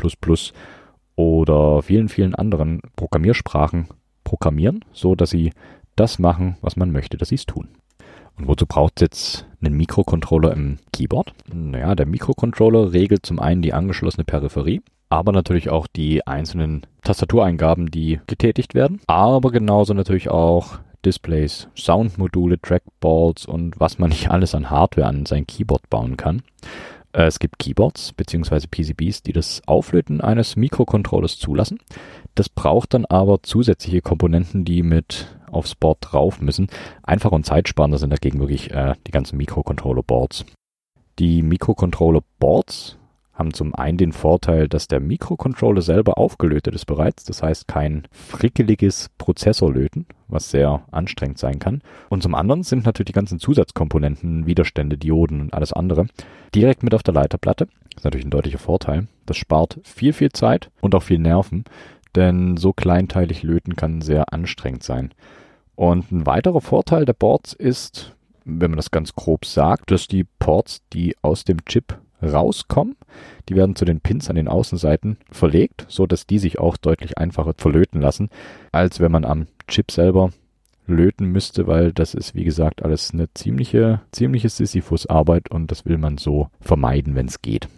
oder 1.16 1.82
vielen, 1.82 2.10
vielen 2.10 2.36
anderen 2.36 2.82
Programmiersprachen 2.96 3.88
programmieren, 4.24 4.86
so 4.94 5.16
dass 5.16 5.32
sie 5.32 5.52
das 6.00 6.20
machen, 6.20 6.58
was 6.62 6.76
man 6.76 6.92
möchte, 6.92 7.18
dass 7.18 7.30
sie 7.30 7.36
es 7.36 7.46
tun. 7.46 7.68
Und 8.38 8.48
wozu 8.48 8.66
braucht 8.66 8.94
es 8.96 9.02
jetzt 9.02 9.46
einen 9.62 9.76
Mikrocontroller 9.76 10.54
im 10.54 10.80
Keyboard? 10.94 11.34
Naja, 11.54 11.94
der 11.96 12.06
Mikrocontroller 12.06 12.94
regelt 12.94 13.26
zum 13.26 13.40
einen 13.40 13.62
die 13.62 13.74
angeschlossene 13.74 14.24
Peripherie, 14.24 14.82
aber 15.10 15.34
natürlich 15.34 15.70
auch 15.70 15.88
die 15.88 16.26
einzelnen 16.26 16.86
Tastatureingaben, 17.04 17.92
die 17.92 18.22
getätigt 18.28 18.76
werden, 18.76 19.02
aber 19.08 19.52
genauso 19.52 19.94
natürlich 19.94 20.30
auch 20.30 20.80
Displays, 21.06 21.68
Soundmodule, 21.76 22.60
Trackballs 22.62 23.46
und 23.46 23.80
was 23.80 24.00
man 24.00 24.10
nicht 24.10 24.30
alles 24.32 24.56
an 24.56 24.70
Hardware 24.70 25.08
an 25.08 25.26
sein 25.26 25.48
Keyboard 25.48 25.90
bauen 25.90 26.18
kann. 26.18 26.42
Äh, 27.14 27.24
es 27.24 27.40
gibt 27.40 27.60
Keyboards 27.60 28.14
bzw. 28.14 28.68
PCBs, 28.68 29.24
die 29.24 29.34
das 29.34 29.62
Auflöten 29.66 30.22
eines 30.22 30.56
Mikrocontrollers 30.56 31.38
zulassen. 31.38 31.80
Das 32.36 32.50
braucht 32.50 32.94
dann 32.94 33.06
aber 33.06 33.42
zusätzliche 33.44 34.02
Komponenten, 34.02 34.66
die 34.66 34.84
mit 34.84 35.28
aufs 35.52 35.76
Board 35.76 35.98
drauf 36.02 36.42
müssen. 36.42 36.68
Einfach 37.04 37.32
und 37.32 37.46
zeitsparender 37.46 37.98
sind 37.98 38.12
dagegen 38.12 38.40
wirklich 38.40 38.72
äh, 38.72 38.94
die 39.08 39.12
ganzen 39.12 39.38
Mikrocontroller-Boards. 39.38 40.46
Die 41.18 41.42
Mikrocontroller-Boards 41.42 42.99
haben 43.40 43.54
zum 43.54 43.74
einen 43.74 43.98
den 43.98 44.12
Vorteil, 44.12 44.68
dass 44.68 44.88
der 44.88 45.00
Mikrocontroller 45.00 45.82
selber 45.82 46.18
aufgelötet 46.18 46.76
ist 46.76 46.86
bereits, 46.86 47.24
das 47.24 47.42
heißt 47.42 47.68
kein 47.68 48.04
frickeliges 48.12 49.10
Prozessorlöten, 49.18 50.06
was 50.28 50.52
sehr 50.52 50.84
anstrengend 50.92 51.40
sein 51.40 51.58
kann. 51.58 51.82
Und 52.10 52.22
zum 52.22 52.36
anderen 52.36 52.64
sind 52.64 52.86
natürlich 52.86 53.08
die 53.08 53.14
ganzen 53.14 53.40
Zusatzkomponenten, 53.40 54.46
Widerstände, 54.46 54.98
Dioden 54.98 55.42
und 55.42 55.54
alles 55.54 55.74
andere 55.74 56.08
direkt 56.54 56.84
mit 56.84 56.94
auf 56.94 57.04
der 57.04 57.14
Leiterplatte. 57.14 57.68
Das 57.94 58.02
ist 58.02 58.04
natürlich 58.04 58.26
ein 58.26 58.32
deutlicher 58.32 58.60
Vorteil. 58.60 59.08
Das 59.26 59.38
spart 59.38 59.80
viel, 59.84 60.14
viel 60.14 60.32
Zeit 60.32 60.70
und 60.82 60.94
auch 60.94 61.04
viel 61.04 61.20
Nerven, 61.20 61.64
denn 62.16 62.58
so 62.58 62.74
kleinteilig 62.74 63.44
löten 63.44 63.76
kann 63.76 64.02
sehr 64.02 64.34
anstrengend 64.34 64.84
sein. 64.84 65.14
Und 65.76 66.12
ein 66.12 66.26
weiterer 66.26 66.60
Vorteil 66.60 67.06
der 67.06 67.14
Boards 67.14 67.54
ist, 67.54 68.16
wenn 68.44 68.72
man 68.72 68.78
das 68.78 68.92
ganz 68.92 69.14
grob 69.16 69.46
sagt, 69.46 69.92
dass 69.92 70.08
die 70.08 70.26
Ports, 70.40 70.82
die 70.92 71.16
aus 71.22 71.46
dem 71.46 71.64
Chip 71.66 71.98
rauskommen. 72.22 72.96
Die 73.48 73.56
werden 73.56 73.76
zu 73.76 73.86
den 73.86 74.02
Pins 74.02 74.30
an 74.30 74.36
den 74.36 74.48
Außenseiten 74.48 75.18
verlegt, 75.32 75.86
so 75.88 76.06
dass 76.06 76.28
die 76.28 76.40
sich 76.40 76.60
auch 76.60 76.78
deutlich 76.78 77.18
einfacher 77.18 77.54
verlöten 77.58 78.02
lassen, 78.02 78.30
als 78.72 79.00
wenn 79.00 79.12
man 79.12 79.26
am 79.26 79.48
Chip 79.68 79.92
selber 79.92 80.32
löten 80.90 81.28
müsste, 81.28 81.68
weil 81.68 81.94
das 81.94 82.14
ist, 82.14 82.36
wie 82.36 82.44
gesagt, 82.44 82.84
alles 82.84 83.14
eine 83.14 83.32
ziemliche, 83.34 84.02
ziemliche 84.12 84.50
Sisyphus-Arbeit 84.50 85.52
und 85.52 85.72
das 85.72 85.86
will 85.86 85.98
man 85.98 86.18
so 86.18 86.50
vermeiden, 86.60 87.16
wenn 87.16 87.28
es 87.28 87.42
geht. 87.42 87.70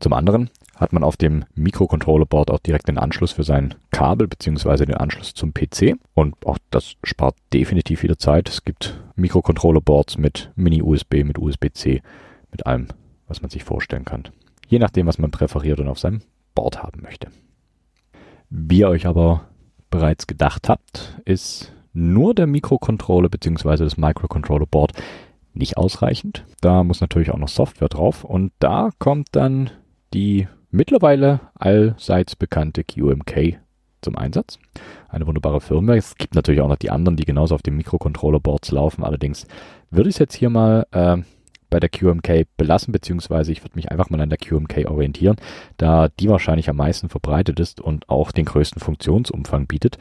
Zum 0.00 0.12
anderen 0.12 0.50
hat 0.76 0.92
man 0.92 1.02
auf 1.02 1.16
dem 1.16 1.44
Mikrocontroller-Board 1.54 2.50
auch 2.50 2.60
direkt 2.60 2.88
den 2.88 2.98
Anschluss 2.98 3.32
für 3.32 3.42
sein 3.42 3.74
Kabel 3.90 4.28
beziehungsweise 4.28 4.86
den 4.86 4.96
Anschluss 4.96 5.34
zum 5.34 5.52
PC 5.52 5.96
und 6.14 6.34
auch 6.46 6.58
das 6.70 6.94
spart 7.02 7.34
definitiv 7.52 8.02
wieder 8.02 8.18
Zeit. 8.18 8.48
Es 8.48 8.64
gibt 8.64 9.00
Mikrocontroller-Boards 9.16 10.18
mit 10.18 10.52
Mini-USB, 10.54 11.24
mit 11.24 11.38
USB-C, 11.38 12.02
mit 12.52 12.66
allem 12.66 12.88
was 13.28 13.42
man 13.42 13.50
sich 13.50 13.64
vorstellen 13.64 14.04
kann. 14.04 14.24
Je 14.66 14.78
nachdem, 14.78 15.06
was 15.06 15.18
man 15.18 15.30
präferiert 15.30 15.80
und 15.80 15.88
auf 15.88 15.98
seinem 15.98 16.22
Board 16.54 16.82
haben 16.82 17.02
möchte. 17.02 17.28
Wie 18.50 18.80
ihr 18.80 18.88
euch 18.88 19.06
aber 19.06 19.48
bereits 19.90 20.26
gedacht 20.26 20.68
habt, 20.68 21.20
ist 21.24 21.72
nur 21.92 22.34
der 22.34 22.46
Mikrocontroller 22.46 23.28
bzw. 23.28 23.76
das 23.76 23.96
Microcontroller 23.96 24.66
Board 24.66 24.92
nicht 25.54 25.76
ausreichend. 25.76 26.44
Da 26.60 26.84
muss 26.84 27.00
natürlich 27.00 27.30
auch 27.30 27.38
noch 27.38 27.48
Software 27.48 27.88
drauf 27.88 28.24
und 28.24 28.52
da 28.58 28.90
kommt 28.98 29.28
dann 29.32 29.70
die 30.14 30.48
mittlerweile 30.70 31.40
allseits 31.54 32.36
bekannte 32.36 32.84
QMK 32.84 33.58
zum 34.00 34.16
Einsatz. 34.16 34.58
Eine 35.08 35.26
wunderbare 35.26 35.60
Firma. 35.60 35.94
Es 35.94 36.16
gibt 36.16 36.34
natürlich 36.34 36.60
auch 36.60 36.68
noch 36.68 36.76
die 36.76 36.90
anderen, 36.90 37.16
die 37.16 37.24
genauso 37.24 37.54
auf 37.54 37.62
den 37.62 37.76
Mikrocontroller 37.76 38.40
Boards 38.40 38.70
laufen. 38.70 39.02
Allerdings 39.02 39.46
würde 39.90 40.08
ich 40.08 40.14
es 40.14 40.20
jetzt 40.20 40.34
hier 40.34 40.50
mal 40.50 40.86
äh, 40.92 41.18
bei 41.70 41.80
der 41.80 41.88
QMK 41.88 42.46
belassen, 42.56 42.92
beziehungsweise 42.92 43.52
ich 43.52 43.62
würde 43.62 43.76
mich 43.76 43.90
einfach 43.90 44.10
mal 44.10 44.20
an 44.20 44.30
der 44.30 44.38
QMK 44.38 44.86
orientieren, 44.86 45.36
da 45.76 46.08
die 46.08 46.28
wahrscheinlich 46.28 46.68
am 46.68 46.76
meisten 46.76 47.08
verbreitet 47.08 47.60
ist 47.60 47.80
und 47.80 48.08
auch 48.08 48.32
den 48.32 48.44
größten 48.44 48.80
Funktionsumfang 48.80 49.66
bietet. 49.66 49.98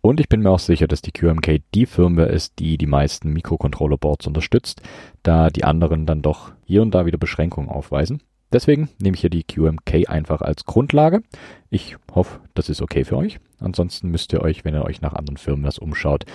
Und 0.00 0.18
ich 0.18 0.28
bin 0.28 0.42
mir 0.42 0.50
auch 0.50 0.58
sicher, 0.58 0.88
dass 0.88 1.00
die 1.00 1.12
QMK 1.12 1.60
die 1.74 1.86
Firmware 1.86 2.28
ist, 2.28 2.58
die 2.58 2.76
die 2.76 2.86
meisten 2.86 3.32
Mikrocontroller-Boards 3.32 4.26
unterstützt, 4.26 4.82
da 5.22 5.48
die 5.48 5.62
anderen 5.62 6.06
dann 6.06 6.22
doch 6.22 6.52
hier 6.64 6.82
und 6.82 6.92
da 6.92 7.06
wieder 7.06 7.18
Beschränkungen 7.18 7.70
aufweisen. 7.70 8.20
Deswegen 8.52 8.90
nehme 9.00 9.14
ich 9.14 9.20
hier 9.20 9.30
die 9.30 9.44
QMK 9.44 10.08
einfach 10.08 10.42
als 10.42 10.66
Grundlage. 10.66 11.22
Ich 11.70 11.96
hoffe, 12.12 12.40
das 12.54 12.68
ist 12.68 12.82
okay 12.82 13.04
für 13.04 13.16
euch. 13.16 13.38
Ansonsten 13.60 14.10
müsst 14.10 14.32
ihr 14.32 14.42
euch, 14.42 14.64
wenn 14.64 14.74
ihr 14.74 14.84
euch 14.84 15.00
nach 15.00 15.14
anderen 15.14 15.36
Firmen 15.38 15.70
umschaut, 15.80 16.26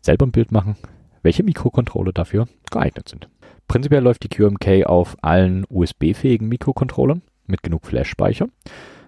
selber 0.00 0.26
ein 0.26 0.32
Bild 0.32 0.50
machen, 0.50 0.76
welche 1.22 1.44
Mikrocontroller 1.44 2.12
dafür 2.12 2.48
geeignet 2.70 3.08
sind. 3.08 3.28
Prinzipiell 3.68 4.02
läuft 4.02 4.22
die 4.22 4.28
QMK 4.28 4.86
auf 4.86 5.16
allen 5.22 5.64
USB-fähigen 5.68 6.48
Mikrocontrollern 6.48 7.22
mit 7.46 7.62
genug 7.62 7.86
Flash-Speicher. 7.86 8.48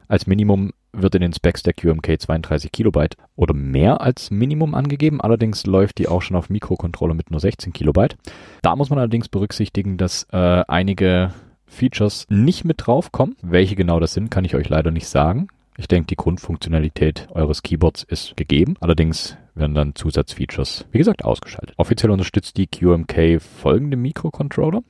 Als 0.08 0.26
Minimum 0.26 0.72
wird 0.92 1.14
in 1.14 1.20
den 1.20 1.32
Specs 1.32 1.62
der 1.62 1.74
QMK 1.74 2.20
32 2.20 2.72
Kilobyte 2.72 3.16
oder 3.34 3.54
mehr 3.54 4.00
als 4.00 4.30
Minimum 4.30 4.74
angegeben. 4.74 5.20
Allerdings 5.20 5.66
läuft 5.66 5.98
die 5.98 6.08
auch 6.08 6.22
schon 6.22 6.36
auf 6.36 6.48
Mikrocontroller 6.48 7.14
mit 7.14 7.30
nur 7.30 7.40
16 7.40 7.72
Kilobyte. 7.72 8.16
Da 8.62 8.76
muss 8.76 8.90
man 8.90 8.98
allerdings 8.98 9.28
berücksichtigen, 9.28 9.98
dass 9.98 10.26
äh, 10.32 10.64
einige 10.68 11.32
Features 11.66 12.26
nicht 12.30 12.64
mit 12.64 12.86
draufkommen. 12.86 13.36
Welche 13.42 13.76
genau 13.76 14.00
das 14.00 14.14
sind, 14.14 14.30
kann 14.30 14.44
ich 14.44 14.54
euch 14.54 14.68
leider 14.68 14.90
nicht 14.90 15.08
sagen. 15.08 15.48
Ich 15.78 15.88
denke, 15.88 16.06
die 16.06 16.16
Grundfunktionalität 16.16 17.28
eures 17.30 17.62
Keyboards 17.62 18.02
ist 18.02 18.36
gegeben. 18.36 18.76
Allerdings 18.80 19.36
werden 19.54 19.74
dann 19.74 19.94
Zusatzfeatures, 19.94 20.86
wie 20.90 20.98
gesagt, 20.98 21.24
ausgeschaltet. 21.24 21.74
Offiziell 21.76 22.10
unterstützt 22.10 22.56
die 22.56 22.66
QMK 22.66 23.40
folgende 23.40 23.96
Mikrocontroller. 23.96 24.82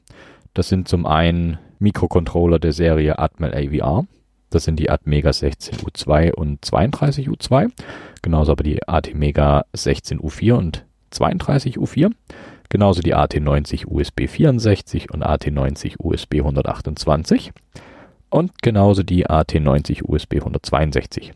Das 0.55 0.69
sind 0.69 0.89
zum 0.89 1.07
einen 1.07 1.59
Mikrocontroller 1.79 2.59
der 2.59 2.73
Serie 2.73 3.19
Atmel 3.19 3.55
AVR. 3.55 4.07
Das 4.51 4.65
sind 4.65 4.79
die 4.79 4.91
Atmega 4.91 5.31
16U2 5.31 6.33
und 6.33 6.65
32U2. 6.65 7.71
Genauso 8.23 8.53
aber 8.53 8.63
die 8.63 8.87
Atmega 8.89 9.65
16U4 9.75 10.53
und 10.55 10.85
32U4. 11.13 12.13
Genauso 12.69 13.03
die 13.03 13.15
AT90 13.15 13.87
USB 13.87 14.29
64 14.29 15.13
und 15.13 15.25
AT90 15.25 15.97
USB 15.99 16.37
128 16.37 17.53
und 18.37 18.63
genauso 18.63 19.03
die 19.03 19.27
AT90 19.27 20.03
USB 20.05 20.35
162. 20.35 21.33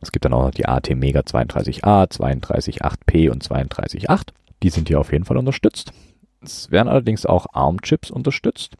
Es 0.00 0.12
gibt 0.12 0.24
dann 0.24 0.34
auch 0.34 0.44
noch 0.44 0.50
die 0.52 0.66
AT 0.66 0.88
Mega 0.94 1.18
32A, 1.18 2.08
32.8P 2.08 3.28
und 3.28 3.42
32.8. 3.42 4.28
Die 4.62 4.70
sind 4.70 4.86
hier 4.86 5.00
auf 5.00 5.10
jeden 5.10 5.24
Fall 5.24 5.36
unterstützt. 5.36 5.92
Es 6.40 6.70
werden 6.70 6.86
allerdings 6.86 7.26
auch 7.26 7.46
ARM-Chips 7.52 8.12
unterstützt. 8.12 8.76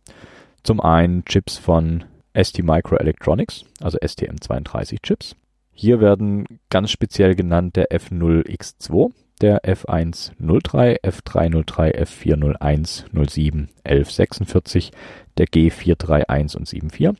Zum 0.62 0.80
einen 0.80 1.25
Chips 1.25 1.59
von 1.59 2.04
ST 2.40 2.62
Microelectronics, 2.62 3.64
also 3.80 3.99
STM32 3.99 5.02
Chips. 5.02 5.35
Hier 5.78 6.00
werden 6.00 6.47
ganz 6.71 6.90
speziell 6.90 7.35
genannt 7.35 7.76
der 7.76 7.90
F0X2, 7.90 9.12
der 9.42 9.62
F103, 9.62 11.02
F303, 11.02 11.95
F401, 11.95 13.04
07, 13.12 13.68
1146, 13.85 14.90
der 15.37 15.49
G431 15.49 16.56
und 16.56 16.66
74 16.66 17.11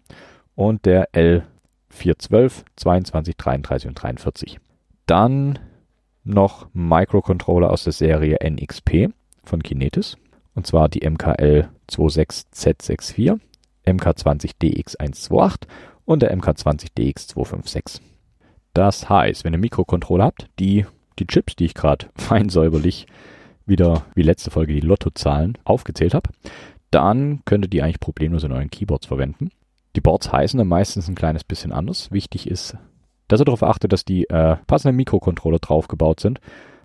und 0.55 0.87
der 0.87 1.11
L412, 1.13 2.65
22, 2.77 3.37
33 3.37 3.89
und 3.89 4.03
43. 4.03 4.59
Dann 5.05 5.59
noch 6.25 6.69
Microcontroller 6.73 7.71
aus 7.71 7.85
der 7.85 7.93
Serie 7.93 8.39
NXP 8.43 9.11
von 9.45 9.63
Kinetis, 9.63 10.17
und 10.55 10.67
zwar 10.67 10.89
die 10.89 11.07
MKL26Z64, 11.07 13.39
MK20DX128 13.87 15.59
und 16.07 16.23
der 16.23 16.35
MK20DX256. 16.35 18.01
Das 18.77 19.09
heißt, 19.09 19.45
wenn 19.45 19.55
ihr 19.55 19.59
Mikrocontroller 19.59 20.25
habt, 20.25 20.51
die 20.59 20.85
die 21.19 21.27
Chips, 21.27 21.57
die 21.57 21.65
ich 21.65 21.73
gerade 21.73 22.09
fein 22.15 22.51
säuberlich 22.51 23.07
wieder 23.65 24.05
wie 24.15 24.23
letzte 24.23 24.51
Folge 24.51 24.75
die 24.75 24.81
Lottozahlen 24.81 25.57
aufgezählt 25.65 26.13
habe, 26.13 26.29
dann 26.91 27.41
könnt 27.47 27.65
ihr 27.65 27.71
die 27.71 27.81
eigentlich 27.81 28.01
problemlos 28.01 28.45
in 28.45 28.53
euren 28.53 28.69
Keyboards 28.69 29.07
verwenden. 29.07 29.49
Die 29.97 30.03
Boards 30.03 30.31
heißen 30.31 30.59
dann 30.59 30.69
meistens 30.69 31.09
ein 31.09 31.15
kleines 31.15 31.43
bisschen 31.43 31.73
anders. 31.73 32.13
Wichtig 32.13 32.51
ist, 32.51 32.77
dass 33.29 33.41
ihr 33.41 33.47
darauf 33.47 33.63
achtet, 33.63 33.95
dass 33.95 34.05
die 34.05 34.29
äh, 34.29 34.57
passenden 34.67 34.97
Mikrocontroller 34.97 35.59
draufgebaut 35.59 36.21
sind. 36.21 36.39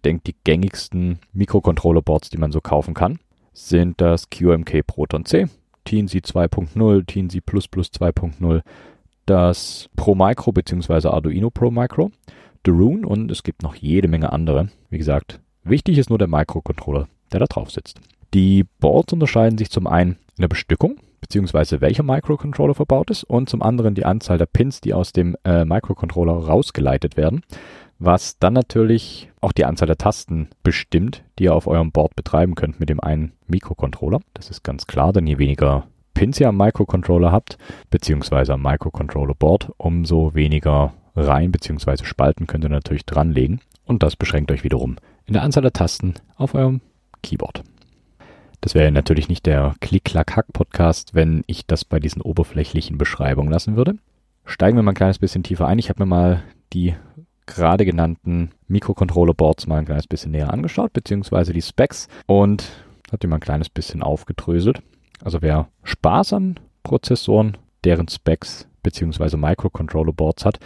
Denkt, 0.06 0.28
die 0.28 0.36
gängigsten 0.46 1.20
Mikrocontroller-Boards, 1.34 2.30
die 2.30 2.38
man 2.38 2.54
so 2.54 2.62
kaufen 2.62 2.94
kann, 2.94 3.20
sind 3.52 4.00
das 4.00 4.30
QMK 4.30 4.88
Proton 4.88 5.26
C, 5.26 5.48
TNC 5.84 6.24
2.0, 6.24 7.06
TNC 7.06 7.44
2.0, 7.46 8.62
das 9.32 9.90
Pro 9.96 10.14
Micro 10.14 10.52
bzw. 10.52 11.08
Arduino 11.08 11.50
Pro 11.50 11.72
Micro, 11.72 12.12
Darun 12.64 13.06
und 13.06 13.32
es 13.32 13.44
gibt 13.44 13.64
noch 13.64 13.76
jede 13.76 14.10
Menge 14.10 14.34
andere. 14.34 14.68
Wie 14.90 14.98
gesagt, 14.98 15.40
wichtig 15.64 15.98
ist 15.98 16.10
nur 16.10 16.20
der 16.20 16.28
Microcontroller, 16.28 17.08
der 17.32 17.40
da 17.40 17.46
drauf 17.46 17.72
sitzt. 17.72 18.02
Die 18.34 18.66
Boards 18.80 19.14
unterscheiden 19.14 19.58
sich 19.58 19.72
zum 19.72 19.88
einen 19.88 20.18
in 20.38 20.42
der 20.42 20.50
Bestückung, 20.50 20.98
beziehungsweise 21.22 21.80
welcher 21.80 22.04
Microcontroller 22.04 22.76
verbaut 22.76 23.10
ist 23.10 23.24
und 23.24 23.50
zum 23.50 23.62
anderen 23.62 23.96
die 23.96 24.06
Anzahl 24.06 24.38
der 24.38 24.48
Pins, 24.48 24.82
die 24.82 24.94
aus 24.94 25.14
dem 25.14 25.38
äh, 25.46 25.64
Microcontroller 25.64 26.34
rausgeleitet 26.34 27.16
werden, 27.16 27.42
was 28.00 28.38
dann 28.38 28.54
natürlich 28.54 29.30
auch 29.40 29.54
die 29.54 29.64
Anzahl 29.64 29.88
der 29.88 29.98
Tasten 29.98 30.50
bestimmt, 30.62 31.24
die 31.40 31.46
ihr 31.46 31.56
auf 31.56 31.68
eurem 31.68 31.94
Board 31.94 32.18
betreiben 32.18 32.56
könnt 32.56 32.82
mit 32.82 32.90
dem 32.90 33.00
einen 33.00 33.32
Mikrocontroller. 33.48 34.20
Das 34.34 34.50
ist 34.50 34.64
ganz 34.64 34.88
klar, 34.88 35.14
denn 35.14 35.26
je 35.26 35.38
weniger 35.38 35.88
Pins 36.14 36.40
ihr 36.40 36.50
am 36.50 36.58
Microcontroller 36.58 37.32
habt, 37.32 37.58
beziehungsweise 37.90 38.54
am 38.54 38.62
Microcontroller 38.62 39.36
Board, 39.36 39.72
umso 39.78 40.34
weniger 40.34 40.94
Reihen 41.16 41.52
beziehungsweise 41.52 42.06
Spalten 42.06 42.48
könnt 42.48 42.64
ihr 42.64 42.70
natürlich 42.70 43.06
dranlegen 43.06 43.60
und 43.86 44.04
das 44.04 44.16
beschränkt 44.16 44.52
euch 44.52 44.64
wiederum 44.64 44.98
in 45.26 45.34
der 45.34 45.44
Anzahl 45.44 45.64
der 45.64 45.74
Tasten 45.74 46.14
auf 46.36 46.56
eurem 46.56 46.82
Keyboard. 47.22 47.64
Das 48.62 48.76
wäre 48.76 48.92
natürlich 48.92 49.28
nicht 49.28 49.46
der 49.48 49.74
Klick-Klack-Hack-Podcast, 49.82 51.16
wenn 51.16 51.44
ich 51.48 51.66
das 51.66 51.84
bei 51.84 52.00
diesen 52.00 52.22
oberflächlichen 52.22 52.98
Beschreibungen 52.98 53.52
lassen 53.52 53.76
würde. 53.76 53.96
Steigen 54.46 54.78
wir 54.78 54.84
mal 54.84 54.92
ein 54.92 54.96
kleines 54.96 55.20
bisschen 55.20 55.44
tiefer 55.44 55.68
ein. 55.68 55.80
Ich 55.80 55.90
habe 55.90 56.02
mir 56.02 56.06
mal 56.06 56.44
die 56.74 56.96
gerade 57.48 57.86
genannten 57.86 58.52
Mikrocontroller-Boards 58.68 59.68
mal 59.68 59.80
ein 59.80 59.86
kleines 59.86 60.08
bisschen 60.08 60.32
näher 60.32 60.54
angeschaut, 60.54 60.94
beziehungsweise 60.94 61.54
die 61.54 61.62
Specs 61.62 62.08
und 62.28 62.64
habe 63.08 63.18
die 63.18 63.28
mal 63.28 63.38
ein 63.38 63.42
kleines 63.42 63.70
bisschen 63.70 64.04
aufgedröselt. 64.04 64.82
Also 65.24 65.42
wer 65.42 65.70
Spaß 65.84 66.34
an 66.34 66.60
Prozessoren, 66.84 67.58
deren 67.84 68.08
Specs 68.08 68.68
beziehungsweise 68.84 69.38
Microcontroller-Boards 69.38 70.46
hat, 70.46 70.60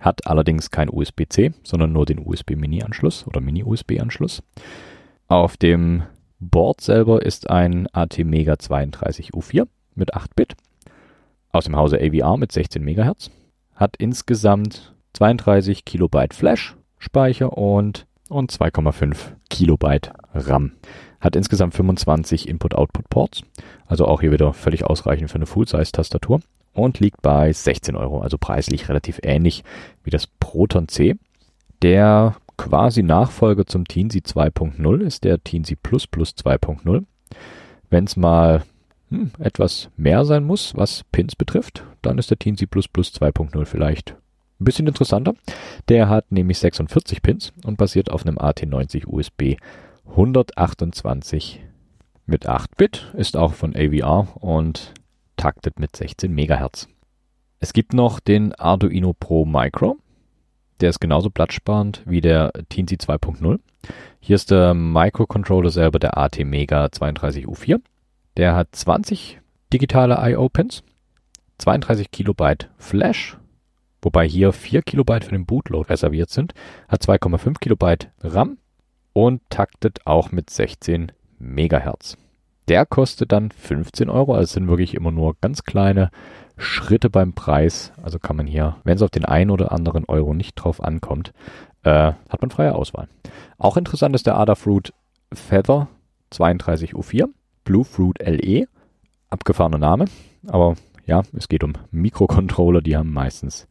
hat 0.01 0.27
allerdings 0.27 0.71
kein 0.71 0.89
USB-C, 0.89 1.53
sondern 1.65 1.93
nur 1.93 2.07
den 2.07 2.25
USB-Mini-Anschluss 2.25 3.27
oder 3.27 3.41
Mini-USB-Anschluss. 3.41 4.43
Auf 5.27 5.57
dem 5.57 6.05
Board 6.39 6.81
selber 6.81 7.23
ist 7.23 7.51
ein 7.51 7.89
ATmega 7.93 8.55
32U4 8.55 9.67
mit 9.95 10.15
8 10.15 10.37
Bit 10.37 10.55
aus 11.51 11.65
dem 11.65 11.77
Hause 11.77 11.99
AVR 11.99 12.37
mit 12.37 12.53
16 12.53 12.85
MHz, 12.85 13.31
hat 13.75 13.97
insgesamt 13.99 14.95
32 15.15 15.85
Kilobyte 15.85 16.35
Flash 16.35 16.77
Speicher 16.99 17.57
und, 17.57 18.07
und 18.29 18.53
2,5 18.53 19.17
Kilobyte 19.51 20.13
RAM. 20.35 20.73
Hat 21.21 21.37
insgesamt 21.37 21.75
25 21.75 22.49
Input-Output-Ports, 22.49 23.43
also 23.87 24.07
auch 24.07 24.21
hier 24.21 24.33
wieder 24.33 24.53
völlig 24.53 24.85
ausreichend 24.85 25.31
für 25.31 25.37
eine 25.37 25.47
Full-Size-Tastatur 25.47 26.41
und 26.75 27.01
liegt 27.01 27.23
bei 27.23 27.53
16 27.53 27.97
Euro, 27.97 28.21
also 28.21 28.39
preislich 28.39 28.89
relativ 28.89 29.21
ähnlich 29.23 29.65
wie 30.05 30.11
das 30.11 30.27
Proton 30.27 30.89
C. 30.89 31.17
Der 31.83 32.37
quasi 32.57 33.03
Nachfolger 33.03 33.67
zum 33.67 33.87
Teensy 33.87 34.19
2.0 34.19 35.01
ist 35.01 35.25
der 35.25 35.43
Teensy 35.43 35.77
Plus 35.77 36.07
Plus 36.07 36.35
2.0. 36.37 37.05
Wenn 37.91 38.05
es 38.05 38.17
mal 38.17 38.63
hm, 39.11 39.31
etwas 39.39 39.91
mehr 39.97 40.25
sein 40.25 40.45
muss, 40.45 40.77
was 40.77 41.05
Pins 41.13 41.35
betrifft, 41.37 41.85
dann 42.03 42.19
ist 42.19 42.31
der 42.31 42.39
Teensy 42.39 42.67
Plus 42.67 42.89
Plus 42.89 43.13
2.0 43.15 43.65
vielleicht 43.65 44.17
ein 44.61 44.65
bisschen 44.65 44.87
interessanter. 44.87 45.35
Der 45.89 46.09
hat 46.09 46.31
nämlich 46.31 46.59
46 46.59 47.23
Pins 47.23 47.53
und 47.65 47.77
basiert 47.77 48.11
auf 48.11 48.27
einem 48.27 48.39
AT90 48.39 49.07
USB 49.07 49.57
128 50.11 51.61
mit 52.27 52.47
8 52.47 52.77
Bit, 52.77 53.13
ist 53.17 53.37
auch 53.37 53.55
von 53.55 53.77
AVR 53.77 54.29
und 54.41 54.95
taktet 55.37 55.79
mit 55.79 55.97
16 55.97 56.35
Megahertz. 56.35 56.89
Es 57.61 57.73
gibt 57.73 57.93
noch 57.93 58.21
den 58.21 58.55
Arduino 58.55 59.13
Pro 59.13 59.45
Micro. 59.45 59.97
Der 60.81 60.91
ist 60.91 61.01
genauso 61.01 61.31
platzsparend 61.31 62.03
wie 62.05 62.21
der 62.21 62.53
Teensy 62.69 62.97
2.0. 62.97 63.59
Hier 64.21 64.37
ist 64.37 64.51
der 64.51 64.75
Microcontroller 64.75 65.71
selber 65.71 65.99
der 65.99 66.17
AT 66.19 66.39
Mega 66.45 66.87
32U4. 66.87 67.81
Der 68.37 68.55
hat 68.55 68.69
20 68.73 69.41
digitale 69.73 70.19
I.O.-Pins, 70.21 70.83
32 71.59 72.11
Kilobyte 72.11 72.71
Flash, 72.77 73.37
wobei 74.03 74.27
hier 74.29 74.53
4 74.53 74.83
Kilobyte 74.83 75.25
für 75.25 75.33
den 75.33 75.47
Bootload 75.47 75.89
reserviert 75.89 76.31
sind, 76.31 76.55
hat 76.89 77.03
2,5 77.03 77.59
Kilobyte 77.59 78.11
RAM 78.21 78.59
und 79.13 79.43
taktet 79.51 80.07
auch 80.07 80.33
mit 80.33 80.51
16 80.51 81.13
Megahertz. 81.39 82.17
Der 82.69 82.85
kostet 82.85 83.33
dann 83.33 83.51
15 83.51 84.11
Euro, 84.11 84.35
also 84.35 84.55
sind 84.55 84.69
wirklich 84.69 84.95
immer 84.95 85.11
nur 85.11 85.37
ganz 85.41 85.65
kleine 85.65 86.11
Schritte 86.59 87.09
beim 87.09 87.33
Preis. 87.33 87.93
Also 88.03 88.19
kann 88.19 88.37
man 88.37 88.47
hier, 88.47 88.77
wenn 88.85 88.97
es 88.97 89.03
auf 89.03 89.11
den 89.11 89.25
einen 89.25 89.51
oder 89.51 89.73
anderen 89.73 90.05
Euro 90.05 90.35
nicht 90.35 90.55
drauf 90.55 90.83
ankommt, 90.83 91.33
äh, 91.85 92.13
hat 92.29 92.41
man 92.43 92.51
freie 92.51 92.75
Auswahl. 92.75 93.09
Auch 93.57 93.77
interessant 93.77 94.15
ist 94.15 94.27
der 94.27 94.37
Adafruit 94.37 94.93
Feather 95.33 95.89
32U4, 96.33 97.29
Bluefruit 97.65 98.19
LE, 98.21 98.67
abgefahrener 99.31 99.79
Name, 99.79 100.07
aber 100.47 100.75
ja, 101.07 101.23
es 101.35 101.49
geht 101.49 101.65
um 101.65 101.73
Mikrocontroller, 101.91 102.83
die 102.83 102.97
haben 102.97 103.13
meistens 103.13 103.67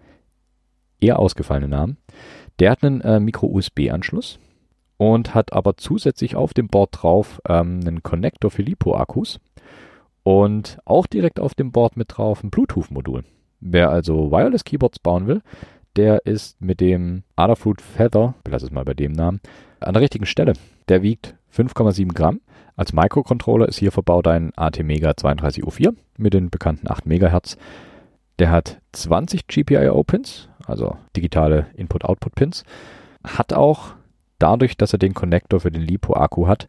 eher 1.00 1.20
ausgefallene 1.20 1.68
Namen. 1.68 1.98
Der 2.60 2.72
hat 2.72 2.84
einen 2.84 3.02
äh, 3.02 3.20
Micro-USB-Anschluss 3.20 4.40
und 4.98 5.36
hat 5.36 5.54
aber 5.54 5.78
zusätzlich 5.78 6.36
auf 6.36 6.54
dem 6.54 6.68
Board 6.68 6.90
drauf 6.92 7.42
ähm, 7.48 7.80
einen 7.82 8.04
Connector 8.04 8.52
für 8.52 8.64
LiPo-Akkus 8.64 9.40
und 10.24 10.80
auch 10.86 11.08
direkt 11.08 11.40
auf 11.40 11.56
dem 11.56 11.72
Board 11.72 11.96
mit 11.96 12.18
drauf 12.18 12.44
ein 12.44 12.50
Bluetooth-Modul. 12.50 13.24
Wer 13.60 13.90
also 13.90 14.32
Wireless 14.32 14.64
Keyboards 14.64 15.00
bauen 15.00 15.28
will, 15.28 15.42
der 15.96 16.26
ist 16.26 16.62
mit 16.62 16.80
dem 16.80 17.24
Adafruit 17.36 17.82
Feather, 17.82 18.36
ich 18.46 18.52
lasse 18.52 18.66
es 18.66 18.72
mal 18.72 18.86
bei 18.86 18.94
dem 18.94 19.14
Namen, 19.14 19.42
an 19.80 19.94
der 19.94 20.02
richtigen 20.02 20.26
Stelle. 20.26 20.54
Der 20.90 21.02
wiegt 21.02 21.36
5,7 21.56 22.14
Gramm. 22.14 22.42
Als 22.76 22.94
Microcontroller 22.94 23.68
ist 23.68 23.80
hier 23.80 23.92
verbaut 23.92 24.28
ein 24.28 24.52
ATmega 24.56 25.12
32U4 25.12 25.96
mit 26.18 26.34
den 26.34 26.52
bekannten 26.52 26.90
8 26.90 27.08
MHz. 27.08 27.58
Der 28.38 28.52
hat 28.52 28.80
20 28.92 29.48
GPIO-Pins, 29.48 30.50
also 30.66 30.98
digitale 31.16 31.68
Input-Output-Pins. 31.76 32.64
Hat 33.24 33.54
auch 33.54 33.96
dadurch, 34.40 34.78
dass 34.78 34.94
er 34.94 35.00
den 35.00 35.14
Konnektor 35.14 35.60
für 35.60 35.72
den 35.72 35.82
LiPo-Akku 35.82 36.48
hat, 36.48 36.68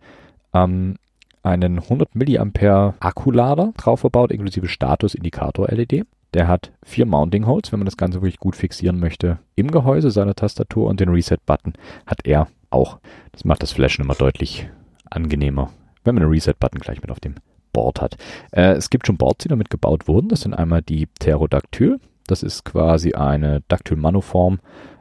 ähm, 0.54 0.96
einen 1.42 1.78
100 1.78 2.14
mAh 2.14 2.94
Akkulader 3.00 3.72
drauf 3.76 4.00
verbaut, 4.00 4.32
inklusive 4.32 4.68
Status-Indikator-LED. 4.68 6.04
Der 6.34 6.46
hat 6.46 6.72
vier 6.82 7.06
Mounting 7.06 7.46
Holes, 7.46 7.72
wenn 7.72 7.80
man 7.80 7.86
das 7.86 7.96
Ganze 7.96 8.20
wirklich 8.20 8.38
gut 8.38 8.54
fixieren 8.54 9.00
möchte, 9.00 9.38
im 9.54 9.70
Gehäuse 9.70 10.10
seiner 10.10 10.34
Tastatur 10.34 10.88
und 10.88 11.00
den 11.00 11.08
Reset-Button 11.08 11.74
hat 12.06 12.26
er 12.26 12.48
auch. 12.70 12.98
Das 13.32 13.44
macht 13.44 13.62
das 13.62 13.72
Flashen 13.72 14.04
immer 14.04 14.14
deutlich 14.14 14.68
angenehmer, 15.08 15.70
wenn 16.04 16.14
man 16.14 16.24
einen 16.24 16.32
Reset-Button 16.32 16.80
gleich 16.80 17.00
mit 17.00 17.10
auf 17.10 17.20
dem 17.20 17.36
Board 17.72 18.00
hat. 18.00 18.16
Äh, 18.50 18.72
es 18.72 18.90
gibt 18.90 19.06
schon 19.06 19.16
Boards, 19.16 19.42
die 19.42 19.48
damit 19.48 19.70
gebaut 19.70 20.06
wurden. 20.06 20.28
Das 20.28 20.42
sind 20.42 20.54
einmal 20.54 20.82
die 20.82 21.06
Pterodactyl. 21.06 21.98
Das 22.26 22.42
ist 22.42 22.64
quasi 22.64 23.14
eine 23.14 23.62
Dactyl-Manoform 23.68 24.58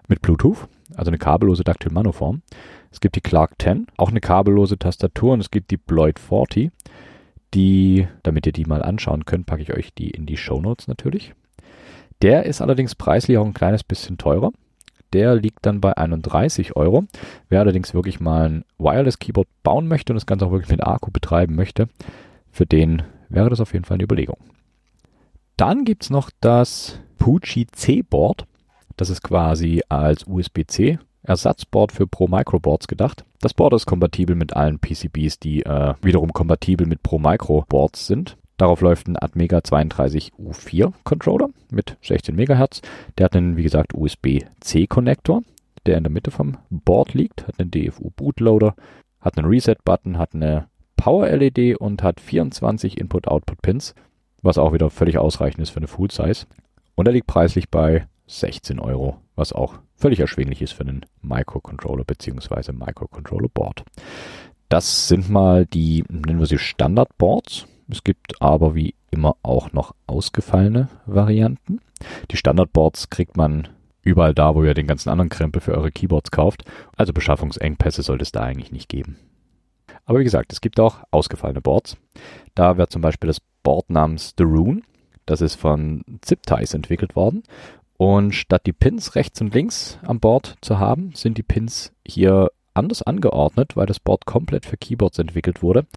mit 0.08 0.22
Bluetooth, 0.22 0.70
also 0.96 1.10
eine 1.10 1.18
kabellose 1.18 1.64
Dactyl-Manoform. 1.64 2.42
Es 2.92 3.00
gibt 3.00 3.16
die 3.16 3.22
Clark 3.22 3.62
10, 3.62 3.88
auch 3.98 4.10
eine 4.10 4.22
kabellose 4.22 4.78
Tastatur 4.78 5.34
und 5.34 5.40
es 5.40 5.52
gibt 5.52 5.72
die 5.72 5.78
Bloyd 5.78 6.20
40. 6.20 6.72
Die, 7.54 8.08
damit 8.24 8.46
ihr 8.46 8.52
die 8.52 8.66
mal 8.66 8.82
anschauen 8.82 9.26
könnt, 9.26 9.46
packe 9.46 9.62
ich 9.62 9.74
euch 9.74 9.94
die 9.94 10.10
in 10.10 10.26
die 10.26 10.38
Show 10.38 10.60
Notes 10.60 10.88
natürlich. 10.88 11.34
Der 12.22 12.46
ist 12.46 12.62
allerdings 12.62 12.96
preislich 12.96 13.38
auch 13.38 13.46
ein 13.46 13.54
kleines 13.54 13.84
bisschen 13.84 14.18
teurer. 14.18 14.52
Der 15.14 15.36
liegt 15.36 15.66
dann 15.66 15.80
bei 15.80 15.96
31 15.96 16.76
Euro. 16.76 17.06
Wer 17.48 17.62
allerdings 17.62 17.94
wirklich 17.94 18.20
mal 18.20 18.50
ein 18.50 18.66
Wireless 18.78 19.20
Keyboard 19.20 19.48
bauen 19.64 19.88
möchte 19.88 20.12
und 20.12 20.16
das 20.16 20.26
Ganze 20.26 20.46
auch 20.46 20.52
wirklich 20.52 20.72
mit 20.72 20.86
Akku 20.86 21.12
betreiben 21.12 21.56
möchte, 21.56 21.88
für 22.52 22.66
den 22.66 23.04
wäre 23.30 23.50
das 23.50 23.62
auf 23.62 23.74
jeden 23.74 23.86
Fall 23.86 23.96
eine 23.96 24.04
Überlegung. 24.04 24.38
Dann 25.56 25.86
gibt 25.86 26.04
es 26.04 26.10
noch 26.10 26.30
das 26.42 27.00
Pucci 27.18 27.68
C-Board. 27.68 28.46
Das 28.98 29.12
ist 29.12 29.22
quasi 29.22 29.82
als 29.90 30.26
USB-C 30.26 30.98
Ersatzboard 31.22 31.92
für 31.92 32.08
Pro 32.08 32.28
Micro 32.28 32.60
Boards 32.60 32.88
gedacht. 32.88 33.26
Das 33.42 33.54
Board 33.54 33.74
ist 33.74 33.86
kompatibel 33.86 34.36
mit 34.36 34.56
allen 34.56 34.80
PCBs, 34.80 35.40
die 35.40 35.64
äh, 35.64 35.94
wiederum 36.02 36.34
kompatibel 36.34 36.88
mit 36.88 37.04
Pro 37.04 37.20
Micro 37.20 37.64
Boards 37.70 38.08
sind. 38.08 38.38
Darauf 38.58 38.82
läuft 38.82 39.08
ein 39.08 39.22
Atmega 39.22 39.60
32U4 39.60 40.94
Controller 41.04 41.50
mit 41.70 41.96
16 42.02 42.36
MHz. 42.36 42.82
Der 43.18 43.26
hat 43.26 43.36
einen, 43.36 43.56
wie 43.56 43.64
gesagt, 43.64 43.94
USB-C 43.94 44.88
Konnektor, 44.88 45.44
der 45.86 45.98
in 45.98 46.04
der 46.04 46.12
Mitte 46.12 46.32
vom 46.32 46.58
Board 46.72 47.14
liegt, 47.14 47.48
hat 47.48 47.60
einen 47.60 47.70
DFU 47.70 48.10
Bootloader, 48.16 48.74
hat 49.22 49.38
einen 49.38 49.48
Reset-Button, 49.48 50.18
hat 50.18 50.34
eine 50.34 50.68
Power-LED 50.96 51.78
und 51.78 52.02
hat 52.02 52.20
24 52.20 52.98
Input-Output-Pins, 52.98 53.94
was 54.42 54.58
auch 54.58 54.74
wieder 54.74 54.90
völlig 54.90 55.20
ausreichend 55.20 55.62
ist 55.62 55.70
für 55.70 55.78
eine 55.78 55.88
Full-Size. 55.88 56.48
Und 56.96 57.06
er 57.06 57.14
liegt 57.14 57.28
preislich 57.28 57.70
bei 57.70 58.08
16 58.28 58.80
Euro, 58.80 59.18
was 59.36 59.54
auch 59.54 59.80
völlig 59.96 60.20
erschwinglich 60.20 60.62
ist 60.62 60.74
für 60.74 60.84
einen 60.84 61.06
Microcontroller 61.22 62.04
bzw. 62.04 62.74
Microcontroller 62.74 63.50
Board. 63.50 63.84
Das 64.70 65.08
sind 65.08 65.30
mal 65.30 65.66
die, 65.66 66.04
nennen 66.10 66.40
wir 66.40 66.46
sie 66.46 66.58
Standardboards. 66.58 67.68
Es 67.90 68.04
gibt 68.04 68.42
aber 68.42 68.76
wie 68.76 68.96
immer 69.12 69.38
auch 69.44 69.72
noch 69.72 69.96
ausgefallene 70.08 70.90
Varianten. 71.06 71.80
Die 72.30 72.38
Standardboards 72.38 73.10
kriegt 73.10 73.38
man 73.38 73.70
überall 74.02 74.34
da, 74.34 74.56
wo 74.56 74.64
ihr 74.64 74.74
den 74.74 74.88
ganzen 74.88 75.10
anderen 75.10 75.30
Krempel 75.30 75.62
für 75.62 75.74
eure 75.74 75.92
Keyboards 75.92 76.32
kauft. 76.32 76.64
Also 76.98 77.14
Beschaffungsengpässe 77.14 78.02
sollte 78.02 78.24
es 78.24 78.34
da 78.34 78.42
eigentlich 78.42 78.72
nicht 78.74 78.90
geben. 78.90 79.18
Aber 80.06 80.20
wie 80.20 80.26
gesagt, 80.26 80.52
es 80.52 80.62
gibt 80.62 80.80
auch 80.80 81.04
ausgefallene 81.12 81.62
Boards. 81.62 81.98
Da 82.56 82.78
wäre 82.78 82.90
zum 82.90 83.02
Beispiel 83.02 83.28
das 83.28 83.42
Board 83.64 83.90
namens 83.90 84.34
The 84.38 84.44
Rune. 84.44 84.82
Das 85.26 85.42
ist 85.42 85.56
von 85.56 86.04
ZipTies 86.22 86.74
entwickelt 86.74 87.16
worden 87.16 87.44
und 87.98 88.34
statt 88.34 88.66
die 88.66 88.74
Pins 88.74 89.16
rechts 89.16 89.42
und 89.42 89.54
links 89.54 90.00
am 90.04 90.20
Board 90.20 90.56
zu 90.62 90.80
haben, 90.80 91.14
sind 91.16 91.38
die 91.38 91.44
Pins 91.44 91.92
hier 92.06 92.52
anders 92.74 93.02
angeordnet, 93.02 93.76
weil 93.76 93.88
das 93.88 94.00
Board 94.00 94.26
komplett 94.26 94.66
für 94.66 94.78
Keyboards 94.78 95.20
entwickelt 95.20 95.64
wurde. 95.64 95.88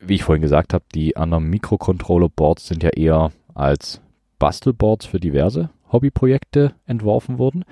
Wie 0.00 0.16
ich 0.16 0.24
vorhin 0.24 0.42
gesagt 0.42 0.74
habe, 0.74 0.84
die 0.94 1.16
anderen 1.16 1.44
Mikrocontroller-Boards 1.44 2.66
sind 2.66 2.82
ja 2.82 2.90
eher 2.90 3.32
als 3.54 4.00
Bastelboards 4.38 5.06
für 5.06 5.20
diverse 5.20 5.70
Hobbyprojekte 5.92 6.74
entworfen 6.86 7.38
worden. 7.38 7.64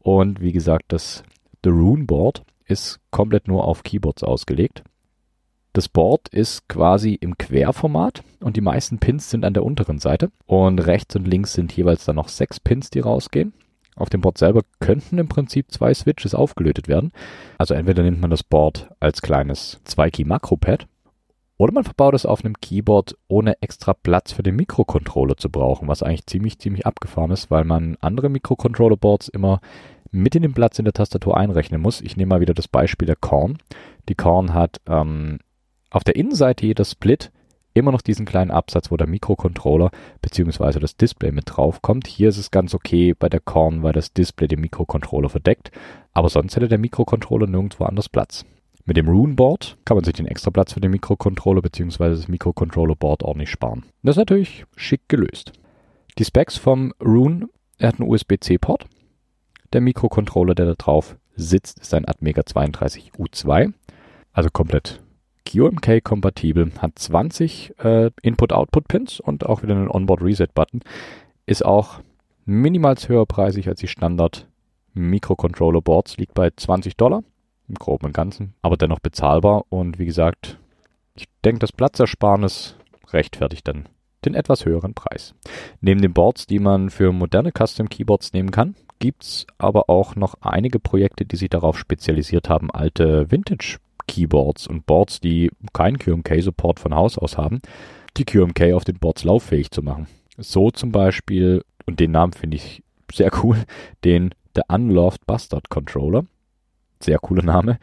Und 0.00 0.40
wie 0.40 0.52
gesagt, 0.52 0.86
das 0.88 1.22
The 1.64 1.70
Rune 1.70 2.04
Board 2.04 2.42
ist 2.66 2.98
komplett 3.10 3.48
nur 3.48 3.64
auf 3.64 3.84
Keyboards 3.84 4.22
ausgelegt. 4.24 4.82
Das 5.78 5.88
Board 5.88 6.26
ist 6.30 6.68
quasi 6.68 7.14
im 7.14 7.38
Querformat 7.38 8.24
und 8.40 8.56
die 8.56 8.60
meisten 8.60 8.98
Pins 8.98 9.30
sind 9.30 9.44
an 9.44 9.54
der 9.54 9.64
unteren 9.64 10.00
Seite. 10.00 10.32
Und 10.44 10.80
rechts 10.80 11.14
und 11.14 11.28
links 11.28 11.52
sind 11.52 11.72
jeweils 11.72 12.04
dann 12.04 12.16
noch 12.16 12.26
sechs 12.26 12.58
Pins, 12.58 12.90
die 12.90 12.98
rausgehen. 12.98 13.52
Auf 13.94 14.10
dem 14.10 14.20
Board 14.20 14.38
selber 14.38 14.62
könnten 14.80 15.18
im 15.18 15.28
Prinzip 15.28 15.70
zwei 15.70 15.94
Switches 15.94 16.34
aufgelötet 16.34 16.88
werden. 16.88 17.12
Also 17.58 17.74
entweder 17.74 18.02
nimmt 18.02 18.20
man 18.20 18.30
das 18.30 18.42
Board 18.42 18.88
als 18.98 19.22
kleines 19.22 19.80
2-Key-Makro-Pad 19.86 20.88
oder 21.58 21.72
man 21.72 21.84
verbaut 21.84 22.14
es 22.14 22.26
auf 22.26 22.44
einem 22.44 22.60
Keyboard, 22.60 23.16
ohne 23.28 23.62
extra 23.62 23.94
Platz 23.94 24.32
für 24.32 24.42
den 24.42 24.56
Mikrocontroller 24.56 25.36
zu 25.36 25.48
brauchen, 25.48 25.86
was 25.86 26.02
eigentlich 26.02 26.26
ziemlich, 26.26 26.58
ziemlich 26.58 26.86
abgefahren 26.86 27.30
ist, 27.30 27.52
weil 27.52 27.62
man 27.62 27.96
andere 28.00 28.30
Mikrocontroller-Boards 28.30 29.28
immer 29.28 29.60
mit 30.10 30.34
in 30.34 30.42
den 30.42 30.54
Platz 30.54 30.80
in 30.80 30.86
der 30.86 30.94
Tastatur 30.94 31.36
einrechnen 31.36 31.80
muss. 31.80 32.00
Ich 32.00 32.16
nehme 32.16 32.30
mal 32.30 32.40
wieder 32.40 32.54
das 32.54 32.66
Beispiel 32.66 33.06
der 33.06 33.14
Korn. 33.14 33.58
Die 34.08 34.16
Korn 34.16 34.54
hat 34.54 34.80
ähm, 34.88 35.38
auf 35.90 36.04
der 36.04 36.16
Innenseite 36.16 36.66
jeder 36.66 36.84
Split 36.84 37.30
immer 37.74 37.92
noch 37.92 38.02
diesen 38.02 38.26
kleinen 38.26 38.50
Absatz, 38.50 38.90
wo 38.90 38.96
der 38.96 39.06
Mikrocontroller 39.06 39.90
bzw. 40.20 40.80
das 40.80 40.96
Display 40.96 41.32
mit 41.32 41.44
drauf 41.46 41.80
kommt. 41.80 42.06
Hier 42.06 42.28
ist 42.28 42.38
es 42.38 42.50
ganz 42.50 42.74
okay 42.74 43.14
bei 43.14 43.28
der 43.28 43.40
Korn, 43.40 43.82
weil 43.82 43.92
das 43.92 44.12
Display 44.12 44.48
den 44.48 44.60
Mikrocontroller 44.60 45.28
verdeckt, 45.28 45.70
aber 46.12 46.28
sonst 46.28 46.56
hätte 46.56 46.68
der 46.68 46.78
Mikrocontroller 46.78 47.46
nirgendwo 47.46 47.84
anders 47.84 48.08
Platz. 48.08 48.44
Mit 48.84 48.96
dem 48.96 49.08
Rune 49.08 49.34
Board 49.34 49.76
kann 49.84 49.96
man 49.96 50.04
sich 50.04 50.14
den 50.14 50.26
extra 50.26 50.50
Platz 50.50 50.72
für 50.72 50.80
den 50.80 50.90
Mikrocontroller 50.90 51.60
bzw. 51.60 52.10
das 52.10 52.28
Mikrocontroller 52.28 52.96
Board 52.96 53.22
ordentlich 53.22 53.50
sparen. 53.50 53.84
Das 54.02 54.14
ist 54.14 54.18
natürlich 54.18 54.64
schick 54.76 55.02
gelöst. 55.08 55.52
Die 56.18 56.24
Specs 56.24 56.56
vom 56.56 56.94
Rune, 57.04 57.48
er 57.76 57.88
hat 57.88 58.00
einen 58.00 58.08
USB-C-Port. 58.08 58.86
Der 59.72 59.82
Mikrocontroller, 59.82 60.54
der 60.54 60.66
da 60.66 60.74
drauf 60.74 61.16
sitzt, 61.36 61.78
ist 61.80 61.92
ein 61.92 62.08
Atmega 62.08 62.40
32U2, 62.40 63.74
also 64.32 64.48
komplett 64.50 65.02
QMK-kompatibel, 65.48 66.72
hat 66.78 66.98
20 66.98 67.74
äh, 67.78 68.10
Input-Output-Pins 68.20 69.20
und 69.20 69.46
auch 69.46 69.62
wieder 69.62 69.74
einen 69.74 69.88
Onboard-Reset-Button. 69.88 70.80
Ist 71.46 71.64
auch 71.64 72.00
minimals 72.44 73.08
höher 73.08 73.24
preisig 73.24 73.66
als 73.68 73.80
die 73.80 73.88
Standard 73.88 74.46
Microcontroller-Boards, 74.92 76.18
liegt 76.18 76.34
bei 76.34 76.50
20 76.54 76.96
Dollar 76.96 77.22
im 77.66 77.76
Groben 77.76 78.06
und 78.06 78.12
Ganzen, 78.12 78.54
aber 78.60 78.76
dennoch 78.76 79.00
bezahlbar 79.00 79.64
und 79.70 79.98
wie 79.98 80.06
gesagt, 80.06 80.58
ich 81.14 81.26
denke, 81.44 81.60
das 81.60 81.72
Platzersparnis 81.72 82.76
rechtfertigt 83.10 83.66
dann 83.68 83.88
den 84.24 84.34
etwas 84.34 84.66
höheren 84.66 84.94
Preis. 84.94 85.34
Neben 85.80 86.02
den 86.02 86.12
Boards, 86.12 86.46
die 86.46 86.58
man 86.58 86.90
für 86.90 87.12
moderne 87.12 87.52
Custom 87.56 87.88
Keyboards 87.88 88.32
nehmen 88.32 88.50
kann, 88.50 88.74
gibt 88.98 89.22
es 89.22 89.46
aber 89.58 89.88
auch 89.88 90.16
noch 90.16 90.34
einige 90.40 90.78
Projekte, 90.80 91.24
die 91.24 91.36
sich 91.36 91.48
darauf 91.48 91.78
spezialisiert 91.78 92.48
haben, 92.48 92.70
alte 92.70 93.30
Vintage 93.30 93.78
Keyboards 94.08 94.66
und 94.66 94.86
Boards, 94.86 95.20
die 95.20 95.50
keinen 95.72 95.98
QMK-Support 95.98 96.80
von 96.80 96.94
Haus 96.94 97.16
aus 97.16 97.38
haben, 97.38 97.60
die 98.16 98.24
QMK 98.24 98.72
auf 98.72 98.84
den 98.84 98.98
Boards 98.98 99.22
lauffähig 99.22 99.70
zu 99.70 99.82
machen. 99.82 100.08
So 100.36 100.70
zum 100.70 100.90
Beispiel, 100.90 101.62
und 101.86 102.00
den 102.00 102.10
Namen 102.10 102.32
finde 102.32 102.56
ich 102.56 102.82
sehr 103.12 103.30
cool, 103.42 103.58
den 104.04 104.34
The 104.56 104.62
Unloved 104.68 105.26
Bastard 105.26 105.68
Controller. 105.70 106.24
Sehr 107.00 107.18
cooler 107.18 107.44
Name. 107.44 107.78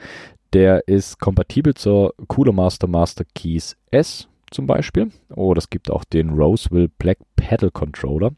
Der 0.51 0.87
ist 0.87 1.19
kompatibel 1.19 1.73
zur 1.73 2.13
Cooler 2.27 2.51
Master 2.51 2.87
Master 2.87 3.23
Keys 3.33 3.77
S 3.91 4.27
zum 4.51 4.67
Beispiel. 4.67 5.11
Oder 5.29 5.59
es 5.59 5.69
gibt 5.69 5.89
auch 5.89 6.03
den 6.03 6.31
Roseville 6.31 6.89
Black 6.97 7.19
Pedal 7.35 7.71
Controller. 7.71 8.31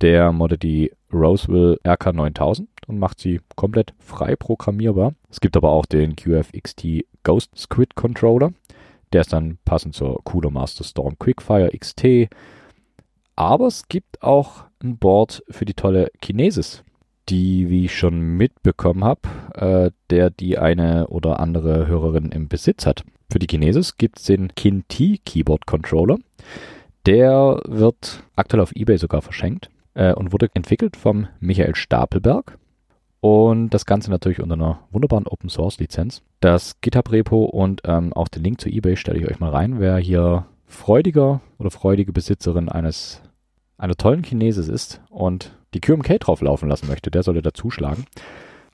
Der 0.00 0.32
moddet 0.32 0.62
die 0.62 0.92
Roseville 1.16 1.78
RK9000 1.84 2.66
und 2.86 2.98
macht 2.98 3.20
sie 3.20 3.40
komplett 3.56 3.94
frei 3.98 4.36
programmierbar. 4.36 5.14
Es 5.30 5.40
gibt 5.40 5.56
aber 5.56 5.70
auch 5.70 5.86
den 5.86 6.16
QFXT 6.16 7.04
Ghost 7.22 7.56
Squid 7.56 7.94
Controller. 7.94 8.52
Der 9.12 9.22
ist 9.22 9.32
dann 9.32 9.58
passend 9.64 9.94
zur 9.94 10.22
Cooler 10.24 10.50
Master 10.50 10.84
Storm 10.84 11.18
Quickfire 11.18 11.70
XT. 11.76 12.28
Aber 13.34 13.66
es 13.66 13.88
gibt 13.88 14.22
auch 14.22 14.64
ein 14.82 14.98
Board 14.98 15.42
für 15.48 15.64
die 15.64 15.74
tolle 15.74 16.10
Kinesis, 16.20 16.84
die, 17.28 17.68
wie 17.68 17.86
ich 17.86 17.98
schon 17.98 18.20
mitbekommen 18.20 19.04
habe, 19.04 19.20
äh, 19.54 19.90
der 20.10 20.30
die 20.30 20.58
eine 20.58 21.08
oder 21.08 21.40
andere 21.40 21.86
Hörerin 21.86 22.30
im 22.32 22.48
Besitz 22.48 22.86
hat. 22.86 23.04
Für 23.30 23.38
die 23.38 23.46
Kinesis 23.46 23.96
gibt 23.96 24.18
es 24.18 24.24
den 24.24 24.54
Kin-T 24.54 25.18
Keyboard 25.24 25.66
Controller. 25.66 26.18
Der 27.04 27.60
wird 27.66 28.22
aktuell 28.34 28.62
auf 28.62 28.72
eBay 28.74 28.98
sogar 28.98 29.22
verschenkt 29.22 29.70
äh, 29.96 30.12
und 30.12 30.32
wurde 30.32 30.48
entwickelt 30.54 30.96
vom 30.96 31.26
Michael 31.40 31.74
Stapelberg. 31.74 32.58
Und 33.20 33.70
das 33.70 33.86
Ganze 33.86 34.10
natürlich 34.10 34.40
unter 34.40 34.54
einer 34.54 34.80
wunderbaren 34.92 35.26
Open 35.26 35.48
Source 35.48 35.78
Lizenz. 35.78 36.22
Das 36.40 36.80
GitHub 36.80 37.10
Repo 37.10 37.44
und 37.44 37.82
ähm, 37.84 38.12
auch 38.12 38.28
den 38.28 38.44
Link 38.44 38.60
zu 38.60 38.68
eBay 38.68 38.96
stelle 38.96 39.18
ich 39.18 39.26
euch 39.26 39.40
mal 39.40 39.50
rein. 39.50 39.80
Wer 39.80 39.96
hier 39.96 40.46
freudiger 40.66 41.40
oder 41.58 41.70
freudige 41.70 42.12
Besitzerin 42.12 42.68
eines 42.68 43.22
einer 43.78 43.96
tollen 43.96 44.22
Chinesis 44.22 44.68
ist 44.68 45.00
und 45.10 45.52
die 45.74 45.80
QMK 45.80 46.20
drauf 46.20 46.40
laufen 46.40 46.68
lassen 46.68 46.88
möchte, 46.88 47.10
der 47.10 47.22
sollte 47.22 47.42
da 47.42 47.52
zuschlagen. 47.52 48.04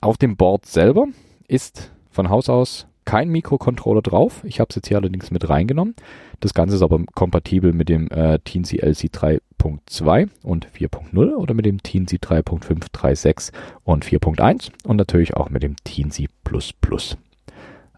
Auf 0.01 0.17
dem 0.17 0.35
Board 0.37 0.65
selber 0.65 1.07
ist 1.47 1.91
von 2.09 2.29
Haus 2.29 2.49
aus 2.49 2.87
kein 3.05 3.29
Mikrocontroller 3.29 4.01
drauf. 4.01 4.43
Ich 4.45 4.59
habe 4.59 4.69
es 4.69 4.75
jetzt 4.75 4.87
hier 4.87 4.97
allerdings 4.97 5.31
mit 5.31 5.49
reingenommen. 5.49 5.95
Das 6.43 6.53
Ganze 6.53 6.75
ist 6.75 6.81
aber 6.81 7.01
kompatibel 7.15 7.71
mit 7.71 7.87
dem 7.87 8.11
äh, 8.11 8.37
Teensy 8.39 8.79
LC 8.79 9.05
3.2 9.05 10.27
und 10.43 10.67
4.0 10.67 11.35
oder 11.35 11.53
mit 11.53 11.65
dem 11.65 11.81
Teensy 11.81 12.17
3.536 12.17 13.53
und 13.85 14.03
4.1 14.03 14.69
und 14.83 14.97
natürlich 14.97 15.37
auch 15.37 15.49
mit 15.49 15.63
dem 15.63 15.77
Teensy 15.85 16.27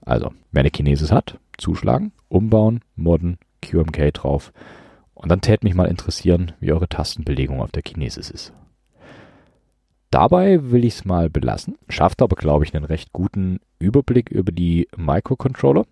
Also, 0.02 0.32
wer 0.52 0.60
eine 0.60 0.70
Kinesis 0.70 1.12
hat, 1.12 1.40
zuschlagen, 1.58 2.12
umbauen, 2.30 2.82
modden, 2.96 3.40
QMK 3.64 4.14
drauf. 4.14 4.54
Und 5.16 5.32
dann 5.32 5.42
täte 5.42 5.66
mich 5.66 5.74
mal 5.74 5.88
interessieren, 5.88 6.52
wie 6.60 6.72
eure 6.72 6.88
Tastenbelegung 6.88 7.62
auf 7.62 7.72
der 7.72 7.82
Kinesis 7.82 8.30
ist. 8.30 8.54
Dabei 10.12 10.70
will 10.70 10.86
ich 10.86 10.98
es 10.98 11.06
mal 11.06 11.32
belassen, 11.32 11.80
schafft 11.90 12.22
aber, 12.22 12.36
glaube 12.36 12.64
ich, 12.64 12.76
einen 12.76 12.86
recht 12.86 13.12
guten 13.12 13.60
Überblick 13.80 14.30
über 14.30 14.52
die 14.52 14.88
Microcontroller, 14.96 15.86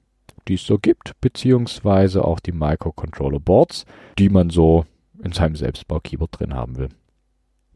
die 0.48 0.56
es 0.56 0.66
so 0.66 0.78
gibt, 0.80 1.20
beziehungsweise 1.22 2.26
auch 2.26 2.40
die 2.40 2.52
Microcontroller-Boards, 2.52 3.86
die 4.18 4.30
man 4.30 4.50
so 4.50 4.86
in 5.24 5.32
seinem 5.32 5.56
Selbstbau-Keyboard 5.56 6.40
drin 6.40 6.54
haben 6.54 6.78
will. 6.78 6.90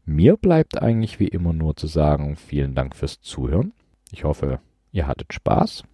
Mir 0.04 0.36
bleibt 0.36 0.80
eigentlich 0.80 1.20
wie 1.20 1.28
immer 1.28 1.52
nur 1.52 1.76
zu 1.76 1.86
sagen, 1.86 2.36
vielen 2.36 2.74
Dank 2.74 2.96
fürs 2.96 3.20
Zuhören. 3.20 3.72
Ich 4.10 4.24
hoffe, 4.24 4.60
ihr 4.90 5.06
hattet 5.06 5.32
Spaß. 5.32 5.84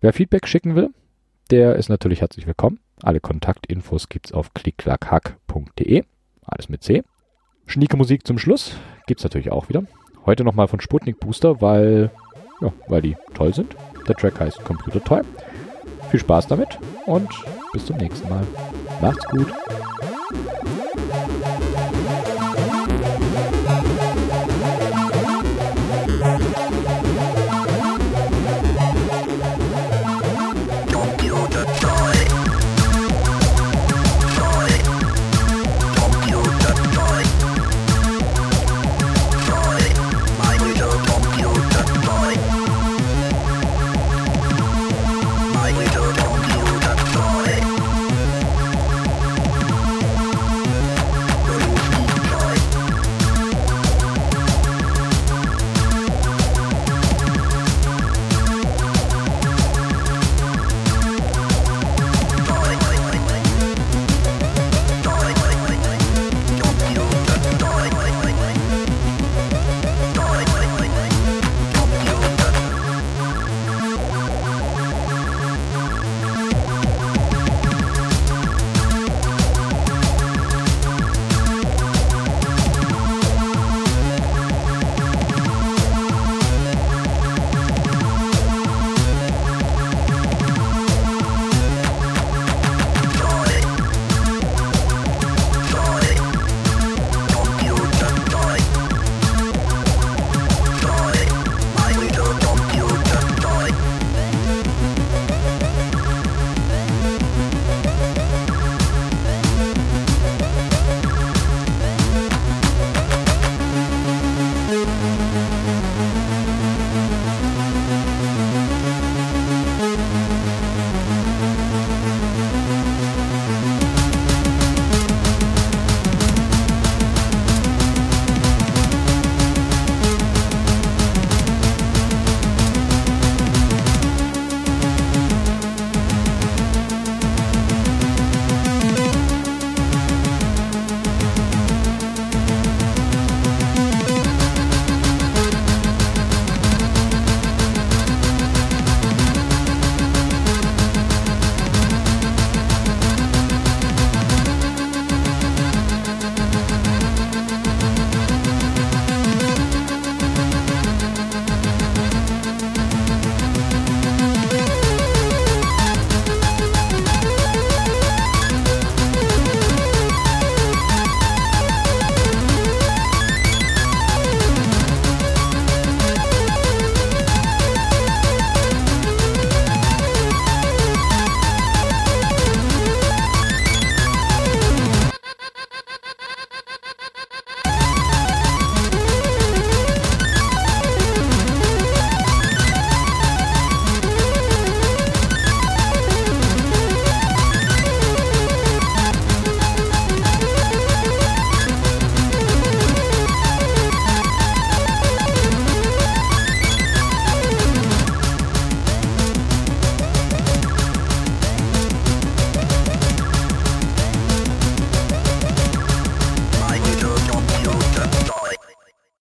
Wer 0.00 0.12
Feedback 0.12 0.48
schicken 0.48 0.74
will, 0.74 0.90
der 1.50 1.76
ist 1.76 1.88
natürlich 1.88 2.22
herzlich 2.22 2.46
willkommen. 2.46 2.80
Alle 3.02 3.20
Kontaktinfos 3.20 4.08
gibt's 4.08 4.32
auf 4.32 4.52
klickklackhack.de. 4.54 6.02
Alles 6.42 6.68
mit 6.68 6.82
C. 6.82 7.02
Schnieke 7.66 7.96
Musik 7.96 8.26
zum 8.26 8.38
Schluss 8.38 8.76
gibt's 9.06 9.24
natürlich 9.24 9.50
auch 9.50 9.68
wieder. 9.68 9.84
Heute 10.24 10.44
nochmal 10.44 10.66
von 10.66 10.80
Sputnik 10.80 11.20
Booster, 11.20 11.60
weil, 11.60 12.10
ja, 12.60 12.72
weil 12.88 13.02
die 13.02 13.16
toll 13.34 13.54
sind. 13.54 13.76
Der 14.08 14.16
Track 14.16 14.40
heißt 14.40 14.64
Computer 14.64 15.02
Toy. 15.02 15.20
Viel 16.16 16.22
Spaß 16.22 16.46
damit 16.46 16.78
und 17.04 17.28
bis 17.74 17.84
zum 17.84 17.98
nächsten 17.98 18.26
Mal. 18.30 18.46
Macht's 19.02 19.26
gut. 19.26 19.52